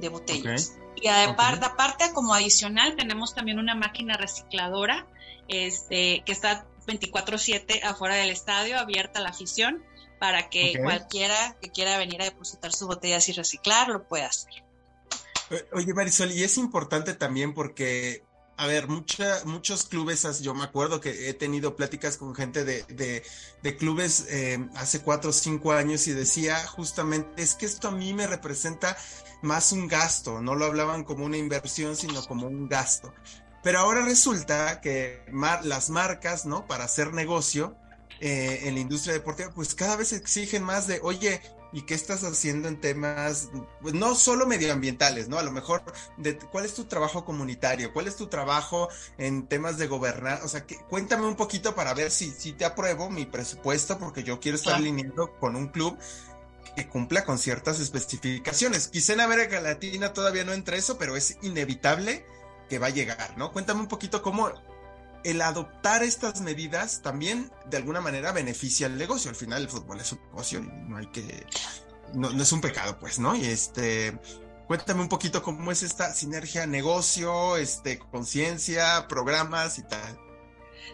botellas. 0.09 0.76
Y 0.97 1.09
aparte, 1.09 1.64
aparte, 1.64 2.12
como 2.12 2.35
adicional, 2.35 2.97
tenemos 2.97 3.35
también 3.35 3.59
una 3.59 3.75
máquina 3.75 4.16
recicladora 4.16 5.06
este, 5.49 6.23
que 6.25 6.32
está 6.32 6.66
24/7 6.87 7.82
afuera 7.82 8.16
del 8.16 8.30
estadio, 8.30 8.78
abierta 8.78 9.20
a 9.20 9.23
la 9.23 9.30
afición, 9.30 9.82
para 10.18 10.50
que 10.50 10.78
cualquiera 10.82 11.56
que 11.61 11.70
quiera 11.70 11.97
venir 11.99 12.20
a 12.20 12.25
depositar 12.25 12.73
sus 12.73 12.87
botellas 12.87 13.28
y 13.28 13.32
reciclar 13.32 13.88
lo 13.88 14.06
pueda 14.06 14.26
hacer. 14.26 14.64
Oye, 15.73 15.92
Marisol, 15.94 16.30
y 16.30 16.44
es 16.44 16.59
importante 16.59 17.14
también 17.14 17.54
porque 17.54 18.23
a 18.61 18.66
ver, 18.66 18.88
mucha, 18.88 19.42
muchos 19.47 19.85
clubes, 19.85 20.42
yo 20.42 20.52
me 20.52 20.64
acuerdo 20.64 21.00
que 21.00 21.30
he 21.30 21.32
tenido 21.32 21.76
pláticas 21.76 22.18
con 22.18 22.35
gente 22.35 22.62
de, 22.66 22.85
de, 23.62 23.76
clubes 23.78 24.26
eh, 24.28 24.59
hace 24.76 25.00
cuatro 25.00 25.30
o 25.30 25.32
cinco 25.32 25.73
años 25.73 26.06
y 26.09 26.12
decía 26.12 26.59
justamente, 26.66 27.42
es 27.42 27.54
que 27.54 27.64
esto 27.64 27.88
a 27.88 27.90
mí 27.90 28.12
me 28.12 28.26
representa 28.26 28.99
más 29.42 29.73
un 29.73 29.88
gasto, 29.88 30.40
no 30.40 30.54
lo 30.54 30.66
hablaban 30.66 31.04
como 31.04 31.25
una 31.25 31.37
inversión, 31.37 31.97
sino 31.97 32.25
como 32.25 32.47
un 32.47 32.68
gasto. 32.68 33.12
Pero 33.62 33.78
ahora 33.78 34.04
resulta 34.04 34.80
que 34.80 35.23
las 35.62 35.90
marcas, 35.90 36.47
¿no? 36.47 36.66
Para 36.66 36.85
hacer 36.85 37.12
negocio 37.12 37.76
eh, 38.20 38.61
en 38.64 38.75
la 38.75 38.80
industria 38.80 39.14
deportiva, 39.14 39.50
pues 39.50 39.75
cada 39.75 39.97
vez 39.97 40.12
exigen 40.12 40.62
más 40.62 40.87
de, 40.87 41.00
oye, 41.02 41.40
y 41.73 41.82
qué 41.82 41.94
estás 41.94 42.25
haciendo 42.25 42.68
en 42.68 42.80
temas, 42.80 43.50
pues 43.80 43.94
no 43.94 44.14
solo 44.14 44.47
medioambientales, 44.47 45.28
¿no? 45.28 45.38
A 45.38 45.42
lo 45.42 45.52
mejor, 45.52 45.82
de, 46.16 46.37
¿cuál 46.37 46.64
es 46.64 46.75
tu 46.75 46.85
trabajo 46.85 47.25
comunitario? 47.25 47.92
¿Cuál 47.92 48.09
es 48.09 48.16
tu 48.16 48.26
trabajo 48.26 48.88
en 49.18 49.47
temas 49.47 49.78
de 49.78 49.87
gobernar? 49.87 50.42
O 50.42 50.49
sea, 50.49 50.66
que, 50.66 50.76
cuéntame 50.88 51.26
un 51.26 51.37
poquito 51.37 51.75
para 51.75 51.94
ver 51.94 52.11
si, 52.11 52.30
si 52.30 52.52
te 52.52 52.64
apruebo 52.64 53.09
mi 53.09 53.25
presupuesto, 53.25 53.99
porque 53.99 54.25
yo 54.25 54.40
quiero 54.40 54.56
estar 54.56 54.75
alineado 54.75 55.38
con 55.38 55.54
un 55.54 55.68
club 55.68 55.97
que 56.75 56.89
cumpla 56.89 57.25
con 57.25 57.39
ciertas 57.39 57.81
especificaciones. 57.81 58.89
Quizá 58.89 59.12
en 59.12 59.21
América 59.21 59.61
Latina 59.61 60.12
todavía 60.12 60.45
no 60.45 60.53
entre 60.53 60.79
eso, 60.79 60.99
pero 60.99 61.17
es 61.17 61.39
inevitable 61.43 62.25
que 62.69 62.79
va 62.79 62.89
a 62.89 62.91
llegar, 62.91 63.37
¿no? 63.37 63.53
Cuéntame 63.53 63.81
un 63.81 63.89
poquito 63.89 64.23
cómo 64.23 64.50
el 65.25 65.43
adoptar 65.43 66.03
estas 66.03 66.41
medidas 66.41 67.03
también 67.03 67.50
de 67.67 67.77
alguna 67.77 68.00
manera 68.00 68.33
beneficia 68.33 68.87
al 68.87 68.97
negocio. 68.97 69.31
Al 69.31 69.37
final 69.37 69.62
el 69.62 69.69
fútbol 69.69 70.00
es 70.00 70.12
un 70.12 70.21
negocio 70.31 70.61
y 70.61 70.62
no 70.62 70.97
hay 70.97 71.07
que, 71.07 71.47
no, 72.15 72.31
es 72.31 72.53
un 72.53 72.61
pecado, 72.61 72.99
pues, 72.99 73.19
¿no? 73.19 73.35
Y 73.35 73.45
este, 73.45 74.19
cuéntame 74.67 75.03
un 75.03 75.09
poquito 75.09 75.43
cómo 75.43 75.73
es 75.73 75.83
esta 75.83 76.15
sinergia 76.15 76.67
negocio, 76.67 77.57
este, 77.57 77.99
conciencia, 77.99 79.07
programas 79.09 79.79
y 79.79 79.83
tal. 79.83 80.30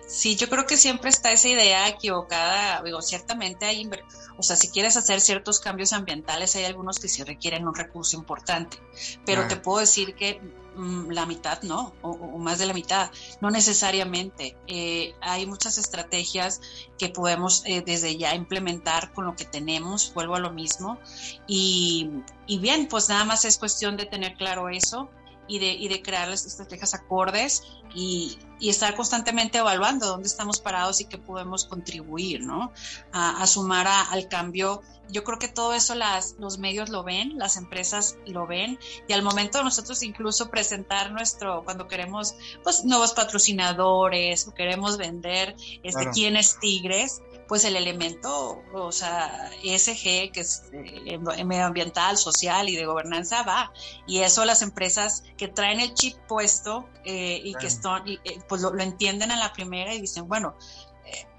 Sí, 0.07 0.37
yo 0.37 0.49
creo 0.49 0.67
que 0.67 0.77
siempre 0.77 1.11
está 1.11 1.33
esa 1.33 1.49
idea 1.49 1.89
equivocada. 1.89 2.81
Digo, 2.83 3.03
ciertamente 3.03 3.67
hay, 3.67 3.91
o 4.39 4.43
sea, 4.43 4.55
si 4.55 4.69
quieres 4.69 4.97
hacer 4.97 5.21
ciertos 5.21 5.59
cambios 5.59 5.93
ambientales, 5.93 6.55
hay 6.55 6.65
algunos 6.65 7.01
que 7.01 7.09
sí 7.09 7.25
requieren 7.25 7.67
un 7.67 7.75
recurso 7.75 8.17
importante. 8.17 8.79
Pero 9.25 9.49
te 9.49 9.57
puedo 9.57 9.79
decir 9.79 10.15
que 10.15 10.41
mm, 10.77 11.11
la 11.11 11.27
mitad 11.27 11.61
no, 11.63 11.93
o, 12.03 12.39
más 12.39 12.59
de 12.59 12.67
la 12.67 12.73
mitad, 12.73 13.11
no 13.41 13.51
necesariamente. 13.51 14.57
Eh, 14.69 15.15
hay 15.21 15.45
muchas 15.47 15.77
estrategias 15.77 16.61
que 16.99 17.09
podemos 17.09 17.63
eh, 17.67 17.83
desde 17.85 18.17
ya 18.17 18.35
implementar 18.35 19.13
con 19.13 19.27
lo 19.27 19.35
que 19.35 19.45
tenemos, 19.45 20.15
vuelvo 20.15 20.37
a 20.37 20.41
lo 20.41 20.53
mismo. 20.53 21.01
Y, 21.49 22.11
y 22.47 22.59
bien, 22.61 22.87
pues 22.87 23.09
nada 23.09 23.25
más 23.25 23.45
es 23.45 23.59
cuestión 23.59 23.97
de 23.97 24.07
tener 24.07 24.37
claro 24.37 24.69
eso 24.69 25.11
y 25.49 25.59
de, 25.59 25.73
y 25.73 25.89
de 25.89 26.03
crear 26.03 26.29
las 26.29 26.47
estrategias 26.47 26.95
acordes 26.95 27.63
y, 27.95 28.39
y, 28.61 28.71
estar 28.71 28.95
constantemente 28.95 29.59
evaluando 29.59 30.07
dónde 30.07 30.29
estamos 30.29 30.61
parados 30.61 31.01
y 31.01 31.05
qué 31.05 31.19
podemos 31.19 31.65
contribuir, 31.65 32.43
¿no? 32.43 32.73
A, 33.13 33.47
sumar 33.47 33.87
al 33.87 34.29
cambio. 34.29 34.83
Yo 35.09 35.23
creo 35.23 35.39
que 35.39 35.49
todo 35.49 35.73
eso 35.75 35.95
las, 35.95 36.35
los 36.39 36.59
medios 36.59 36.89
lo 36.89 37.05
ven, 37.05 37.39
las 37.39 37.57
empresas 37.57 38.17
lo 38.27 38.47
ven 38.47 38.79
y 39.07 39.13
al 39.13 39.23
momento 39.23 39.59
de 39.59 39.65
nosotros 39.65 40.03
incluso 40.03 40.51
presentar 40.51 41.13
nuestro, 41.13 41.63
cuando 41.65 41.87
queremos 41.87 42.35
pues 42.65 42.85
nuevos 42.85 43.13
patrocinadores 43.13 44.49
o 44.49 44.55
queremos 44.55 44.97
vender 44.97 45.55
este, 45.85 46.11
quién 46.11 46.37
es 46.37 46.59
Tigres, 46.59 47.23
pues 47.49 47.65
el 47.65 47.77
elemento, 47.77 48.63
o 48.73 48.93
sea, 48.93 49.51
ESG, 49.63 50.33
que 50.33 50.41
es 50.41 50.65
eh, 50.73 51.19
medioambiental, 51.45 52.17
social 52.17 52.69
y 52.69 52.77
de 52.77 52.87
gobernanza, 52.87 53.43
va. 53.43 53.73
Y 54.07 54.21
eso 54.21 54.45
las 54.45 54.63
empresas 54.63 55.23
que 55.37 55.47
traen 55.47 55.81
el 55.81 55.95
chip 55.95 56.17
puesto 56.27 56.89
eh, 57.05 57.41
y 57.45 57.55
que 57.55 57.69
están, 57.69 58.03
eh, 58.09 58.19
pues 58.49 58.63
lo, 58.63 58.79
entienden 58.79 59.31
a 59.31 59.37
la 59.37 59.53
primera 59.53 59.95
y 59.95 60.01
dicen, 60.01 60.29
bueno, 60.29 60.57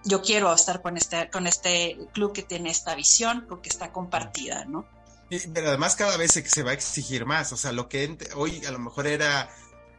yo 0.05 0.21
quiero 0.21 0.53
estar 0.53 0.81
con 0.81 0.97
este, 0.97 1.29
con 1.29 1.47
este 1.47 1.97
club 2.13 2.33
que 2.33 2.43
tiene 2.43 2.69
esta 2.69 2.95
visión 2.95 3.45
porque 3.47 3.69
está 3.69 3.91
compartida, 3.91 4.65
¿no? 4.65 4.85
pero 5.53 5.67
además 5.67 5.97
cada 5.97 6.15
vez 6.15 6.31
se, 6.31 6.47
se 6.47 6.63
va 6.63 6.71
a 6.71 6.73
exigir 6.73 7.25
más, 7.25 7.51
o 7.51 7.57
sea, 7.57 7.73
lo 7.73 7.89
que 7.89 8.17
hoy 8.35 8.63
a 8.65 8.71
lo 8.71 8.79
mejor 8.79 9.07
era 9.07 9.49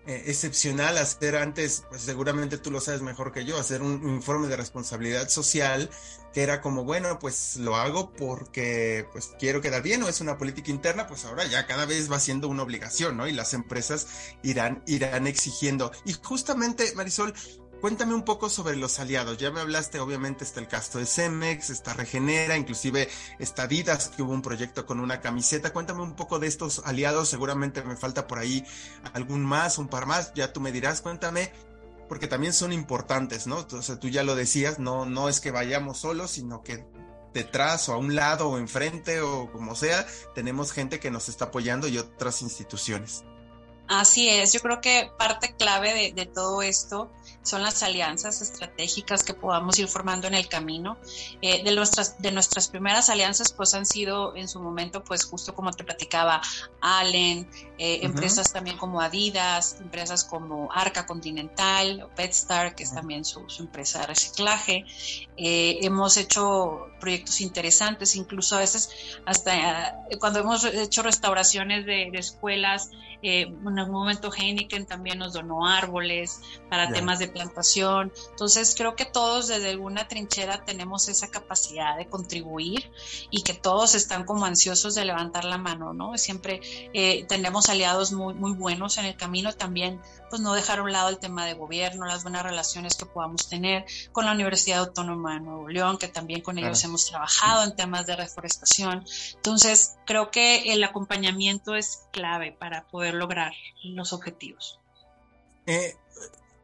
eh, 0.08 0.24
excepcional 0.24 0.96
hacer 0.96 1.36
antes, 1.36 1.84
pues 1.90 2.00
seguramente 2.00 2.56
tú 2.56 2.70
lo 2.70 2.80
sabes 2.80 3.02
mejor 3.02 3.30
que 3.30 3.44
yo, 3.44 3.58
hacer 3.58 3.82
un, 3.82 4.08
informe 4.08 4.48
de 4.48 4.56
responsabilidad 4.56 5.28
social 5.28 5.90
que 6.32 6.42
era 6.42 6.62
como, 6.62 6.84
bueno, 6.84 7.18
pues 7.18 7.56
lo 7.56 7.76
hago 7.76 8.10
porque 8.14 9.06
pues 9.12 9.34
quiero 9.38 9.60
quedar 9.60 9.82
bien 9.82 10.02
o 10.02 10.08
es 10.08 10.22
una 10.22 10.38
política 10.38 10.70
interna, 10.70 11.06
pues 11.06 11.26
ahora 11.26 11.44
ya 11.44 11.66
cada 11.66 11.84
vez 11.84 12.10
va 12.10 12.18
siendo 12.20 12.48
una 12.48 12.62
obligación, 12.62 13.18
¿no? 13.18 13.28
Y 13.28 13.32
las 13.32 13.52
empresas 13.52 14.06
irán, 14.42 14.82
irán 14.86 15.26
exigiendo. 15.26 15.92
Y 16.06 16.14
justamente, 16.14 16.94
Marisol, 16.94 17.34
Cuéntame 17.80 18.14
un 18.14 18.24
poco 18.24 18.50
sobre 18.50 18.74
los 18.74 18.98
aliados. 18.98 19.38
Ya 19.38 19.52
me 19.52 19.60
hablaste, 19.60 20.00
obviamente 20.00 20.42
está 20.42 20.58
el 20.58 20.66
caso 20.66 20.98
de 20.98 21.06
Cemex, 21.06 21.70
está 21.70 21.94
Regenera, 21.94 22.56
inclusive 22.56 23.08
está 23.38 23.62
Adidas, 23.64 24.08
que 24.08 24.22
hubo 24.22 24.32
un 24.32 24.42
proyecto 24.42 24.84
con 24.84 24.98
una 24.98 25.20
camiseta. 25.20 25.72
Cuéntame 25.72 26.02
un 26.02 26.16
poco 26.16 26.40
de 26.40 26.48
estos 26.48 26.82
aliados. 26.84 27.28
Seguramente 27.28 27.84
me 27.84 27.96
falta 27.96 28.26
por 28.26 28.40
ahí 28.40 28.64
algún 29.12 29.44
más, 29.44 29.78
un 29.78 29.86
par 29.86 30.06
más. 30.06 30.34
Ya 30.34 30.52
tú 30.52 30.60
me 30.60 30.72
dirás, 30.72 31.02
cuéntame, 31.02 31.52
porque 32.08 32.26
también 32.26 32.52
son 32.52 32.72
importantes, 32.72 33.46
¿no? 33.46 33.64
O 33.70 33.82
sea, 33.82 34.00
tú 34.00 34.08
ya 34.08 34.24
lo 34.24 34.34
decías, 34.34 34.80
no, 34.80 35.06
no 35.06 35.28
es 35.28 35.40
que 35.40 35.52
vayamos 35.52 35.98
solos, 35.98 36.32
sino 36.32 36.64
que 36.64 36.84
detrás 37.32 37.88
o 37.88 37.92
a 37.92 37.96
un 37.96 38.16
lado 38.16 38.48
o 38.48 38.58
enfrente 38.58 39.20
o 39.20 39.52
como 39.52 39.76
sea, 39.76 40.04
tenemos 40.34 40.72
gente 40.72 40.98
que 40.98 41.12
nos 41.12 41.28
está 41.28 41.46
apoyando 41.46 41.86
y 41.86 41.98
otras 41.98 42.42
instituciones. 42.42 43.22
Así 43.88 44.28
es, 44.28 44.52
yo 44.52 44.60
creo 44.60 44.80
que 44.80 45.10
parte 45.18 45.54
clave 45.56 45.94
de, 45.94 46.12
de 46.12 46.26
todo 46.26 46.62
esto 46.62 47.10
son 47.48 47.62
las 47.62 47.82
alianzas 47.82 48.42
estratégicas 48.42 49.24
que 49.24 49.34
podamos 49.34 49.78
ir 49.78 49.88
formando 49.88 50.26
en 50.26 50.34
el 50.34 50.48
camino. 50.48 50.98
Eh, 51.40 51.64
de, 51.64 51.74
nuestras, 51.74 52.20
de 52.20 52.30
nuestras 52.30 52.68
primeras 52.68 53.08
alianzas, 53.08 53.52
pues 53.52 53.74
han 53.74 53.86
sido 53.86 54.36
en 54.36 54.48
su 54.48 54.60
momento, 54.60 55.02
pues 55.02 55.24
justo 55.24 55.54
como 55.54 55.72
te 55.72 55.82
platicaba, 55.82 56.42
Allen, 56.80 57.48
eh, 57.78 58.00
empresas 58.02 58.52
también 58.52 58.76
como 58.76 59.00
Adidas, 59.00 59.78
empresas 59.80 60.24
como 60.24 60.70
Arca 60.72 61.06
Continental, 61.06 62.08
Petstar, 62.14 62.74
que 62.74 62.84
es 62.84 62.94
también 62.94 63.24
su, 63.24 63.46
empresa 63.58 64.00
de 64.00 64.06
reciclaje. 64.06 64.84
Eh, 65.36 65.78
hemos 65.82 66.16
hecho 66.16 66.88
proyectos 67.00 67.40
interesantes, 67.40 68.14
incluso 68.14 68.56
a 68.56 68.60
veces 68.60 68.90
hasta 69.24 70.04
cuando 70.20 70.40
hemos 70.40 70.64
hecho 70.64 71.02
restauraciones 71.02 71.86
de, 71.86 72.10
escuelas, 72.18 72.90
en 73.78 73.84
algún 73.84 74.00
momento 74.00 74.32
Heineken 74.32 74.86
también 74.86 75.18
nos 75.18 75.32
donó 75.32 75.66
árboles 75.66 76.40
para 76.68 76.88
temas 76.88 77.20
de 77.20 77.28
plantación. 77.28 78.12
Entonces 78.30 78.74
creo 78.76 78.96
que 78.96 79.04
todos 79.04 79.46
desde 79.46 79.70
alguna 79.70 80.08
trinchera 80.08 80.64
tenemos 80.64 81.08
esa 81.08 81.28
capacidad 81.28 81.96
de 81.96 82.08
contribuir 82.08 82.90
y 83.30 83.42
que 83.42 83.54
todos 83.54 83.94
están 83.94 84.24
como 84.24 84.44
ansiosos 84.44 84.96
de 84.96 85.04
levantar 85.04 85.44
la 85.44 85.58
mano, 85.58 85.94
¿no? 85.94 86.18
Siempre 86.18 86.60
eh, 86.92 87.24
tenemos 87.28 87.68
aliados 87.68 88.10
muy, 88.12 88.34
muy 88.34 88.52
buenos 88.52 88.98
en 88.98 89.04
el 89.04 89.16
camino 89.16 89.52
también, 89.52 90.00
pues 90.28 90.42
no 90.42 90.54
dejar 90.54 90.80
a 90.80 90.82
un 90.82 90.92
lado 90.92 91.08
el 91.08 91.18
tema 91.18 91.46
de 91.46 91.54
gobierno, 91.54 92.04
las 92.06 92.24
buenas 92.24 92.42
relaciones 92.42 92.96
que 92.96 93.06
podamos 93.06 93.48
tener 93.48 93.84
con 94.10 94.24
la 94.24 94.32
Universidad 94.32 94.80
Autónoma 94.80 95.34
de 95.34 95.40
Nuevo 95.40 95.68
León, 95.68 95.98
que 95.98 96.08
también 96.08 96.40
con 96.40 96.58
ellos 96.58 96.82
hemos 96.82 97.06
trabajado 97.06 97.62
en 97.62 97.76
temas 97.76 98.06
de 98.06 98.16
reforestación. 98.16 99.04
Entonces 99.36 99.96
creo 100.04 100.32
que 100.32 100.72
el 100.72 100.82
acompañamiento 100.82 101.76
es 101.76 102.02
clave 102.10 102.50
para 102.52 102.84
poder 102.88 103.14
lograr 103.14 103.52
los 103.84 104.12
objetivos. 104.12 104.80
Eh, 105.66 105.96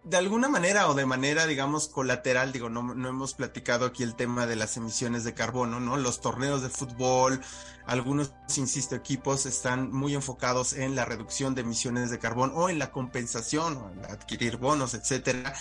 de 0.04 0.18
alguna 0.18 0.48
manera 0.48 0.88
o 0.88 0.94
de 0.94 1.06
manera, 1.06 1.46
digamos, 1.46 1.88
colateral, 1.88 2.52
digo, 2.52 2.68
no, 2.68 2.82
no, 2.94 3.08
hemos 3.08 3.32
platicado 3.32 3.86
aquí 3.86 4.02
el 4.02 4.14
tema 4.14 4.46
de 4.46 4.54
las 4.54 4.76
emisiones 4.76 5.24
de 5.24 5.32
carbono, 5.32 5.80
¿no? 5.80 5.96
Los 5.96 6.20
torneos 6.20 6.62
de 6.62 6.68
fútbol, 6.68 7.40
algunos, 7.86 8.32
insisto, 8.56 8.94
equipos 8.94 9.46
están 9.46 9.90
muy 9.90 10.14
enfocados 10.14 10.74
en 10.74 10.94
la 10.94 11.06
reducción 11.06 11.54
de 11.54 11.62
emisiones 11.62 12.10
de 12.10 12.18
carbono 12.18 12.52
o 12.54 12.68
en 12.68 12.78
la 12.78 12.92
compensación 12.92 13.78
o 13.78 13.90
en 13.90 14.04
adquirir 14.04 14.58
bonos, 14.58 14.92
etcétera. 14.92 15.54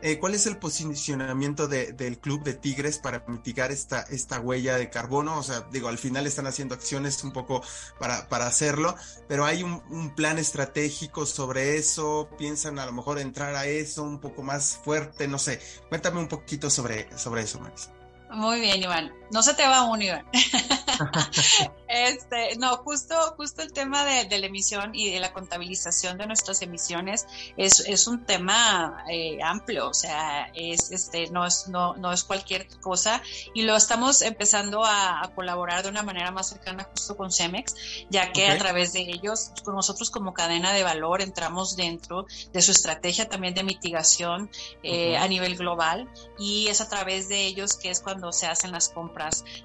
Eh, 0.00 0.18
¿Cuál 0.18 0.34
es 0.34 0.46
el 0.46 0.58
posicionamiento 0.58 1.66
del 1.66 2.18
club 2.18 2.44
de 2.44 2.54
Tigres 2.54 2.98
para 2.98 3.24
mitigar 3.26 3.72
esta, 3.72 4.02
esta 4.02 4.38
huella 4.38 4.76
de 4.76 4.90
carbono? 4.90 5.38
O 5.38 5.42
sea, 5.42 5.66
digo, 5.72 5.88
al 5.88 5.98
final 5.98 6.26
están 6.26 6.46
haciendo 6.46 6.76
acciones 6.76 7.24
un 7.24 7.32
poco 7.32 7.62
para, 7.98 8.28
para 8.28 8.46
hacerlo, 8.46 8.94
pero 9.26 9.44
hay 9.44 9.64
un, 9.64 9.78
plan 10.14 10.38
estratégico 10.38 11.26
sobre 11.26 11.76
eso, 11.76 12.28
piensan 12.38 12.78
a 12.78 12.86
lo 12.86 12.92
mejor 12.92 13.18
entrar 13.18 13.54
a 13.56 13.66
eso 13.66 14.02
un 14.02 14.20
poco 14.20 14.42
más 14.42 14.78
fuerte, 14.82 15.26
no 15.26 15.38
sé. 15.38 15.60
Cuéntame 15.88 16.20
un 16.20 16.28
poquito 16.28 16.70
sobre, 16.70 17.08
sobre 17.18 17.42
eso, 17.42 17.60
Maris. 17.60 17.90
Muy 18.30 18.60
bien, 18.60 18.82
Iván. 18.82 19.17
No 19.30 19.42
se 19.42 19.54
te 19.54 19.66
va 19.66 19.84
un, 19.84 20.00
Iván. 20.00 20.26
este, 21.88 22.56
no, 22.56 22.76
justo, 22.78 23.14
justo 23.36 23.62
el 23.62 23.72
tema 23.72 24.04
de, 24.04 24.38
la 24.38 24.46
emisión 24.46 24.94
y 24.94 25.10
de 25.10 25.20
la 25.20 25.32
contabilización 25.32 26.16
de 26.18 26.26
nuestras 26.26 26.62
emisiones 26.62 27.26
es, 27.56 27.80
es 27.80 28.06
un 28.06 28.24
tema 28.24 29.04
eh, 29.10 29.38
amplio, 29.42 29.88
o 29.88 29.94
sea, 29.94 30.50
es, 30.54 30.90
este, 30.92 31.28
no, 31.30 31.44
es, 31.46 31.68
no, 31.68 31.94
no 31.94 32.12
es 32.12 32.24
cualquier 32.24 32.68
cosa 32.80 33.22
y 33.54 33.62
lo 33.62 33.76
estamos 33.76 34.22
empezando 34.22 34.84
a, 34.84 35.30
colaborar 35.34 35.82
de 35.82 35.90
una 35.90 36.02
manera 36.02 36.30
más 36.30 36.48
cercana 36.48 36.88
justo 36.90 37.16
con 37.16 37.30
Cemex, 37.30 37.74
ya 38.10 38.32
que 38.32 38.48
a 38.48 38.58
través 38.58 38.92
de 38.92 39.00
ellos, 39.00 39.52
con 39.62 39.74
nosotros 39.74 40.10
como 40.10 40.32
cadena 40.32 40.72
de 40.72 40.82
valor, 40.82 41.20
entramos 41.20 41.76
dentro 41.76 42.26
de 42.52 42.62
su 42.62 42.72
estrategia 42.72 43.28
también 43.28 43.54
de 43.54 43.62
mitigación 43.62 44.50
eh, 44.82 45.16
a 45.16 45.28
nivel 45.28 45.56
global 45.56 46.08
y 46.38 46.68
es 46.68 46.80
a 46.80 46.88
través 46.88 47.28
de 47.28 47.46
ellos 47.46 47.76
que 47.76 47.90
es 47.90 48.00
cuando 48.00 48.32
se 48.32 48.46
hacen 48.46 48.72
las 48.72 48.88
compras 48.88 49.17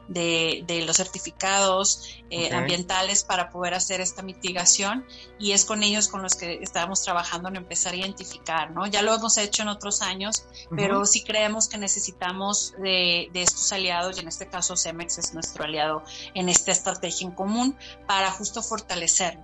de, 0.08 0.64
de 0.68 0.82
los 0.86 0.98
certificados 0.98 2.24
eh, 2.30 2.54
ambientales 2.54 3.24
para 3.24 3.50
poder 3.50 3.74
hacer 3.74 4.02
esta 4.02 4.24
mitigación 4.24 5.06
y 5.38 5.52
es 5.52 5.66
con 5.66 5.84
ellos 5.84 6.08
con 6.08 6.24
los 6.24 6.36
que 6.36 6.60
estamos 6.64 7.04
trabajando 7.04 7.50
en 7.50 7.58
empezar 7.58 7.94
a 7.94 7.98
identificar, 7.98 8.72
¿no? 8.72 8.88
Ya 8.88 9.02
lo 9.02 9.14
hemos 9.14 9.38
hecho 9.38 9.62
en 9.62 9.68
otros 9.68 10.02
años, 10.02 10.46
pero 10.76 11.06
sí 11.06 11.24
creemos 11.24 11.68
que 11.68 11.78
necesitamos 11.78 12.74
de, 12.80 13.30
estos 13.34 13.72
aliados 13.72 14.18
y 14.18 14.22
en 14.22 14.28
este 14.28 14.48
caso 14.48 14.76
Cemex 14.76 15.18
es 15.18 15.34
nuestro 15.34 15.64
aliado 15.66 16.04
en 16.34 16.50
esta 16.50 16.72
estrategia 16.72 17.28
en 17.28 17.36
común 17.36 17.78
para 18.08 18.32
justo 18.32 18.64
fortalecer. 18.64 19.38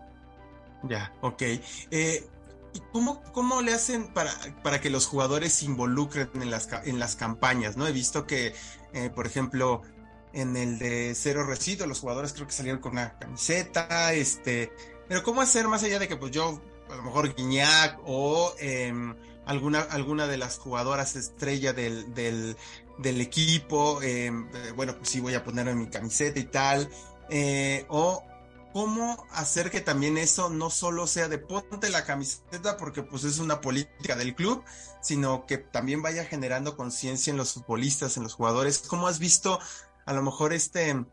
Ya, 0.83 1.13
ok. 1.21 1.41
Eh, 1.91 2.27
¿Cómo, 2.91 3.21
¿Cómo 3.33 3.61
le 3.61 3.73
hacen 3.73 4.13
para, 4.13 4.31
para 4.63 4.81
que 4.81 4.89
los 4.89 5.05
jugadores 5.05 5.53
se 5.53 5.65
involucren 5.65 6.29
en 6.35 6.49
las, 6.49 6.69
en 6.85 6.99
las 6.99 7.15
campañas? 7.15 7.77
¿no? 7.77 7.85
He 7.87 7.91
visto 7.91 8.25
que, 8.25 8.55
eh, 8.93 9.09
por 9.09 9.27
ejemplo, 9.27 9.81
en 10.33 10.55
el 10.55 10.77
de 10.77 11.13
cero 11.15 11.43
residuo, 11.45 11.87
los 11.87 11.99
jugadores 11.99 12.33
creo 12.33 12.47
que 12.47 12.53
salieron 12.53 12.81
con 12.81 12.93
una 12.93 13.17
camiseta, 13.17 14.13
este, 14.13 14.71
pero 15.07 15.23
¿cómo 15.23 15.41
hacer 15.41 15.67
más 15.67 15.83
allá 15.83 15.99
de 15.99 16.07
que 16.07 16.17
pues 16.17 16.31
yo, 16.31 16.61
a 16.89 16.95
lo 16.95 17.03
mejor 17.03 17.33
Guiñac 17.35 17.99
o 18.05 18.53
em, 18.59 19.15
alguna, 19.45 19.81
alguna 19.81 20.27
de 20.27 20.37
las 20.37 20.59
jugadoras 20.59 21.15
estrella 21.15 21.73
del, 21.73 22.13
del, 22.13 23.21
equipo, 23.21 24.01
em, 24.03 24.47
bueno, 24.75 24.95
pues 24.97 25.09
sí 25.09 25.19
voy 25.19 25.33
a 25.33 25.43
ponerme 25.43 25.73
mi 25.73 25.87
camiseta 25.87 26.39
y 26.39 26.45
tal, 26.45 26.89
eh, 27.29 27.85
o 27.89 28.23
cómo 28.73 29.25
hacer 29.31 29.71
que 29.71 29.81
también 29.81 30.17
eso 30.17 30.49
no 30.49 30.69
solo 30.69 31.07
sea 31.07 31.27
de 31.27 31.39
ponte 31.39 31.89
la 31.89 32.05
camiseta 32.05 32.77
porque 32.77 33.03
pues 33.03 33.23
es 33.23 33.39
una 33.39 33.61
política 33.61 34.15
del 34.15 34.35
club, 34.35 34.63
sino 35.01 35.45
que 35.45 35.57
también 35.57 36.01
vaya 36.01 36.25
generando 36.25 36.77
conciencia 36.77 37.31
en 37.31 37.37
los 37.37 37.53
futbolistas, 37.53 38.17
en 38.17 38.23
los 38.23 38.35
jugadores. 38.35 38.83
¿Cómo 38.87 39.07
has 39.07 39.19
visto 39.19 39.59
a 40.09 40.13
lo 40.13 40.23
mejor 40.23 40.53
este 40.53 41.05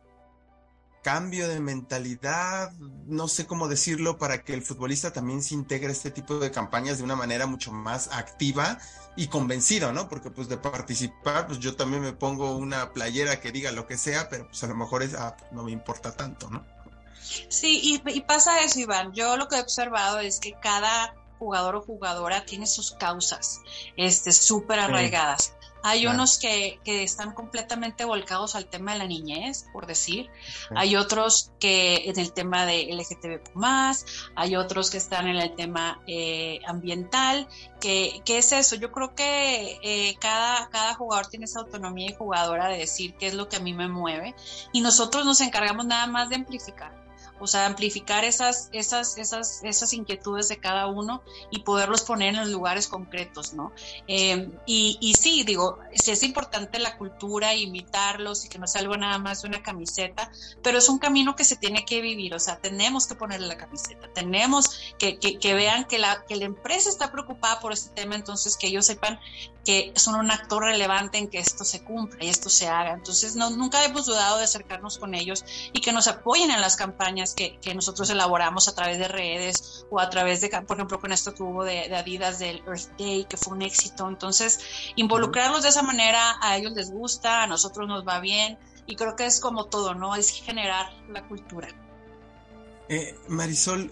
cambio 1.03 1.49
de 1.49 1.61
mentalidad, 1.61 2.73
no 3.05 3.29
sé 3.29 3.47
cómo 3.47 3.69
decirlo, 3.69 4.17
para 4.17 4.43
que 4.43 4.55
el 4.55 4.63
futbolista 4.63 5.13
también 5.13 5.43
se 5.43 5.53
integre 5.53 5.89
a 5.89 5.93
este 5.93 6.11
tipo 6.11 6.39
de 6.39 6.51
campañas 6.51 6.97
de 6.97 7.05
una 7.05 7.15
manera 7.15 7.47
mucho 7.47 7.73
más 7.73 8.09
activa 8.11 8.79
y 9.15 9.27
convencido, 9.27 9.93
¿no? 9.93 10.09
Porque 10.09 10.31
pues 10.31 10.49
de 10.49 10.57
participar, 10.57 11.47
pues 11.47 11.59
yo 11.59 11.77
también 11.77 12.01
me 12.01 12.15
pongo 12.15 12.57
una 12.57 12.95
playera 12.95 13.39
que 13.39 13.53
diga 13.53 13.71
lo 13.71 13.87
que 13.87 13.99
sea, 13.99 14.31
pero 14.31 14.47
pues 14.47 14.65
a 14.65 14.67
lo 14.67 14.75
mejor 14.75 15.03
es, 15.03 15.13
ah, 15.13 15.37
no 15.53 15.63
me 15.63 15.73
importa 15.73 16.17
tanto, 16.17 16.49
¿no? 16.49 16.65
Sí, 17.51 18.01
y, 18.07 18.21
pasa 18.23 18.63
eso, 18.63 18.81
Iván. 18.81 19.13
Yo 19.13 19.37
lo 19.37 19.47
que 19.47 19.57
he 19.57 19.61
observado 19.61 20.21
es 20.21 20.41
que 20.41 20.55
cada 20.55 21.15
jugador 21.39 21.77
o 21.77 21.83
jugadora 21.83 22.47
tiene 22.47 22.67
sus 22.67 22.93
causas 22.93 23.61
este 23.99 24.33
súper 24.33 24.79
arraigadas. 24.79 25.53
Hay 25.89 26.09
unos 26.09 26.39
que, 26.39 26.81
que, 26.83 27.05
están 27.05 27.33
completamente 27.33 28.05
volcados 28.05 28.57
al 28.57 28.67
tema 28.67 28.95
de 28.95 28.99
la 28.99 29.07
niñez, 29.07 29.67
por 29.73 29.87
decir. 29.87 30.29
Hay 30.75 30.97
otros 30.97 31.53
que 31.61 32.11
en 32.11 32.19
el 32.19 32.33
tema 32.33 32.67
de 32.67 32.89
LGTB 32.93 33.55
más, 33.55 34.05
hay 34.35 34.57
otros 34.57 34.91
que 34.91 34.97
están 34.97 35.29
en 35.29 35.37
el 35.37 35.55
tema 35.55 36.03
eh, 36.09 36.59
ambiental. 36.67 37.47
¿Qué 37.81 38.21
es 38.27 38.51
eso? 38.51 38.75
Yo 38.75 38.91
creo 38.91 39.15
que 39.15 39.79
eh, 39.81 40.17
cada, 40.19 40.69
cada 40.71 40.95
jugador 40.95 41.29
tiene 41.29 41.45
esa 41.45 41.61
autonomía 41.61 42.11
y 42.11 42.15
jugadora 42.15 42.67
de 42.67 42.79
decir 42.79 43.15
qué 43.15 43.29
es 43.29 43.35
lo 43.35 43.49
que 43.49 43.55
a 43.55 43.61
mí 43.61 43.73
me 43.73 43.87
mueve 43.87 44.35
y 44.73 44.81
nosotros 44.81 45.25
nos 45.25 45.41
encargamos 45.41 45.87
nada 45.87 46.09
más 46.09 46.29
de 46.29 46.35
amplificar 46.35 47.06
o 47.39 47.47
sea, 47.47 47.67
amplificar 47.67 48.25
esas, 48.25 48.69
esas, 48.73 49.19
esas, 49.19 49.63
esas 49.63 49.93
inquietudes 49.93 50.49
de 50.49 50.59
cada 50.59 50.87
uno 50.87 51.23
y 51.51 51.61
poderlos 51.61 52.03
poner 52.03 52.35
en 52.35 52.41
los 52.41 52.49
lugares 52.49 52.89
concretos, 52.89 53.53
¿no? 53.53 53.73
Eh, 54.09 54.51
y, 54.67 54.99
y, 55.01 55.15
sí, 55.15 55.45
digo, 55.45 55.79
sí 55.95 56.11
es 56.11 56.23
importante 56.23 56.79
la 56.79 56.97
cultura, 56.97 57.55
imitarlos 57.55 58.45
y 58.45 58.49
que 58.49 58.59
no 58.59 58.67
salga 58.67 58.97
nada 58.97 59.19
más 59.19 59.43
de 59.43 59.49
una 59.49 59.63
camiseta, 59.63 60.31
pero 60.63 60.79
es 60.79 60.89
un 60.89 60.99
camino 60.99 61.37
que 61.37 61.45
se 61.45 61.57
tiene 61.57 61.85
que 61.85 62.01
vivir, 62.01 62.35
o 62.35 62.41
sea, 62.41 62.59
tenemos 62.59 63.07
que 63.07 63.15
ponerle 63.15 63.47
la 63.47 63.57
camiseta, 63.57 64.09
tenemos 64.13 64.95
que, 64.99 65.19
que, 65.19 65.39
que 65.39 65.55
vean 65.55 65.87
que 65.87 65.99
la, 65.99 66.25
que 66.27 66.37
la 66.37 66.45
empresa 66.45 66.89
está 66.89 67.11
preocupada 67.13 67.61
por 67.61 67.73
este 67.73 67.95
tema, 67.95 68.15
entonces 68.15 68.57
que 68.57 68.69
ellos 68.69 68.87
sepan 68.87 69.19
que 69.67 69.93
son 69.97 70.15
un 70.15 70.31
actor 70.31 70.63
relevante 70.63 71.19
en 71.19 71.29
que 71.29 71.41
esto 71.41 71.65
se 71.65 71.83
cumpla 71.83 72.25
y 72.25 72.29
esto 72.29 72.49
se 72.49 72.69
haga. 72.69 72.93
Entonces, 72.93 73.35
no, 73.35 73.51
nunca 73.51 73.85
hemos 73.85 74.07
dudado 74.07 74.39
de 74.39 74.45
acercarnos 74.45 74.97
con 74.97 75.13
ellos 75.13 75.45
y 75.73 75.81
que 75.81 75.93
nos 75.93 76.07
apoyen 76.07 76.53
en 76.53 76.61
las 76.61 76.77
campañas 76.77 77.26
que, 77.35 77.59
nosotros 77.75 78.09
elaboramos 78.11 78.69
a 78.69 78.75
través 78.75 78.99
de 78.99 79.09
redes 79.09 79.87
o 79.91 80.01
a 80.01 80.09
través 80.11 80.41
de, 80.41 80.49
por 80.67 80.77
ejemplo, 80.77 81.01
con 81.01 81.13
esto 81.13 81.35
que 81.35 81.45
de, 81.65 81.95
Adidas 81.97 82.39
del 82.39 82.63
Earth 82.67 82.97
Day, 82.99 83.25
que 83.25 83.37
fue 83.37 83.55
un 83.55 83.63
éxito. 83.63 84.09
Entonces, 84.09 84.61
involucrarlos 84.97 85.63
de 85.63 85.71
esa 85.71 85.83
manera, 85.83 86.37
a 86.41 86.57
ellos 86.57 86.73
les 86.73 86.91
gusta, 86.91 87.43
a 87.43 87.47
nosotros 87.47 87.89
nos 87.89 88.07
va 88.07 88.21
bien 88.21 88.59
y 88.87 88.97
creo 88.97 89.17
que 89.17 89.27
es 89.27 89.41
como 89.41 89.67
todo, 89.67 89.95
¿no? 89.95 90.15
Es 90.15 90.31
generar 90.31 90.93
la 91.09 91.27
cultura. 91.27 91.69
Eh, 92.89 93.19
Marisol, 93.29 93.91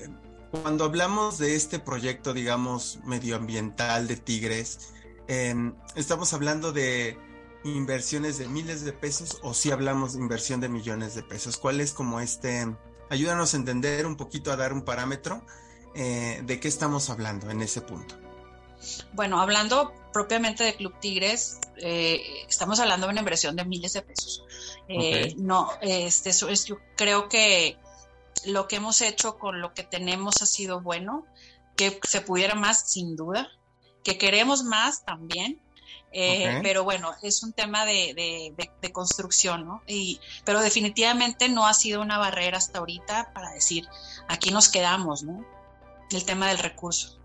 cuando 0.51 0.85
hablamos 0.85 1.38
de 1.38 1.57
este 1.57 1.79
proyecto, 1.79 2.33
digamos, 2.33 2.99
medioambiental 3.05 4.07
de 4.07 4.16
Tigres, 4.16 4.94
Em, 5.27 5.75
¿Estamos 5.97 6.35
hablando 6.35 6.73
de 6.73 7.16
inversiones 7.64 8.37
de 8.37 8.47
miles 8.47 8.85
de 8.85 8.92
pesos 8.92 9.38
o 9.42 9.55
si 9.55 9.70
hablamos 9.70 10.12
de 10.12 10.20
inversión 10.20 10.61
de 10.61 10.68
millones 10.68 11.14
de 11.14 11.23
pesos? 11.23 11.57
¿Cuál 11.57 11.81
es 11.81 11.92
como 11.92 12.20
este? 12.20 12.66
Ayúdanos 13.10 13.54
a 13.54 13.56
entender 13.56 14.06
un 14.06 14.16
poquito, 14.16 14.52
a 14.52 14.56
dar 14.56 14.72
un 14.72 14.82
parámetro 14.82 15.44
eh, 15.94 16.40
de 16.44 16.60
qué 16.60 16.68
estamos 16.68 17.10
hablando 17.10 17.50
en 17.50 17.62
ese 17.62 17.80
punto. 17.80 18.16
Bueno, 19.12 19.40
hablando 19.40 19.94
propiamente 20.12 20.64
de 20.64 20.76
Club 20.76 20.94
Tigres, 21.00 21.58
eh, 21.76 22.44
estamos 22.48 22.80
hablando 22.80 23.06
de 23.06 23.12
una 23.12 23.20
inversión 23.20 23.56
de 23.56 23.64
miles 23.64 23.94
de 23.94 24.02
pesos. 24.02 24.44
Eh, 24.88 25.34
no, 25.38 25.70
este, 25.80 26.30
eso 26.30 26.48
es, 26.48 26.66
yo 26.66 26.76
creo 26.96 27.28
que 27.28 27.78
lo 28.44 28.68
que 28.68 28.76
hemos 28.76 29.00
hecho 29.00 29.38
con 29.38 29.60
lo 29.60 29.72
que 29.72 29.84
tenemos 29.84 30.42
ha 30.42 30.46
sido 30.46 30.80
bueno, 30.80 31.26
que 31.76 31.98
se 32.06 32.20
pudiera 32.20 32.54
más, 32.54 32.90
sin 32.90 33.16
duda 33.16 33.48
que 34.04 34.18
queremos 34.18 34.62
más 34.62 35.04
también, 35.04 35.60
eh, 36.16 36.61
pero 36.62 36.85
bueno, 36.85 37.12
es 37.22 37.42
un 37.42 37.53
tema 37.53 37.85
de, 37.85 38.55
construcción, 38.92 39.66
¿no? 39.66 39.83
Y, 39.88 40.20
pero 40.44 40.61
definitivamente 40.61 41.48
no 41.48 41.66
ha 41.66 41.74
sido 41.74 42.00
una 42.00 42.18
barrera 42.18 42.59
hasta 42.59 42.79
ahorita 42.79 43.33
para 43.35 43.50
decir, 43.50 43.88
aquí 44.29 44.53
nos 44.53 44.68
quedamos, 44.68 45.24
¿no? 45.24 45.44
El 46.12 46.24
tema 46.24 46.46
del 46.46 46.59
recurso. 46.59 47.18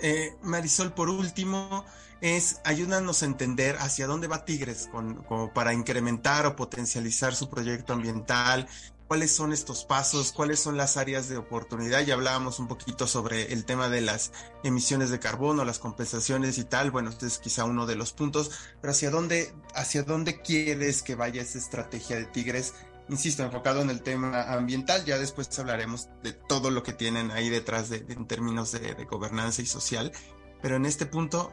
Eh, 0.00 0.36
Marisol, 0.42 0.92
por 0.92 1.08
último, 1.08 1.86
es 2.20 2.60
ayúdanos 2.64 3.22
a 3.22 3.26
entender 3.26 3.76
hacia 3.78 4.06
dónde 4.06 4.26
va 4.26 4.44
Tigres 4.44 4.86
con, 4.92 5.22
como 5.24 5.54
para 5.54 5.72
incrementar 5.72 6.44
o 6.44 6.56
potencializar 6.56 7.34
su 7.34 7.48
proyecto 7.48 7.94
ambiental, 7.94 8.68
cuáles 9.08 9.34
son 9.34 9.52
estos 9.52 9.84
pasos, 9.84 10.32
cuáles 10.32 10.60
son 10.60 10.76
las 10.76 10.96
áreas 10.96 11.28
de 11.28 11.36
oportunidad. 11.36 12.04
Ya 12.04 12.14
hablábamos 12.14 12.58
un 12.58 12.68
poquito 12.68 13.06
sobre 13.06 13.52
el 13.52 13.64
tema 13.64 13.88
de 13.88 14.00
las 14.00 14.32
emisiones 14.64 15.10
de 15.10 15.18
carbono, 15.18 15.64
las 15.64 15.78
compensaciones 15.78 16.58
y 16.58 16.64
tal. 16.64 16.90
Bueno, 16.90 17.10
este 17.10 17.26
es 17.26 17.38
quizá 17.38 17.64
uno 17.64 17.86
de 17.86 17.96
los 17.96 18.12
puntos, 18.12 18.50
pero 18.80 18.92
hacia 18.92 19.10
dónde, 19.10 19.54
hacia 19.74 20.02
dónde 20.02 20.40
quieres 20.42 21.02
que 21.02 21.14
vaya 21.14 21.42
esa 21.42 21.58
estrategia 21.58 22.16
de 22.16 22.26
Tigres. 22.26 22.74
Insisto, 23.08 23.44
enfocado 23.44 23.82
en 23.82 23.90
el 23.90 24.02
tema 24.02 24.52
ambiental, 24.52 25.04
ya 25.04 25.16
después 25.18 25.56
hablaremos 25.60 26.08
de 26.24 26.32
todo 26.32 26.70
lo 26.70 26.82
que 26.82 26.92
tienen 26.92 27.30
ahí 27.30 27.48
detrás 27.48 27.88
de, 27.88 28.04
en 28.08 28.26
términos 28.26 28.72
de, 28.72 28.94
de 28.94 29.04
gobernanza 29.04 29.62
y 29.62 29.66
social, 29.66 30.10
pero 30.60 30.74
en 30.74 30.86
este 30.86 31.06
punto, 31.06 31.52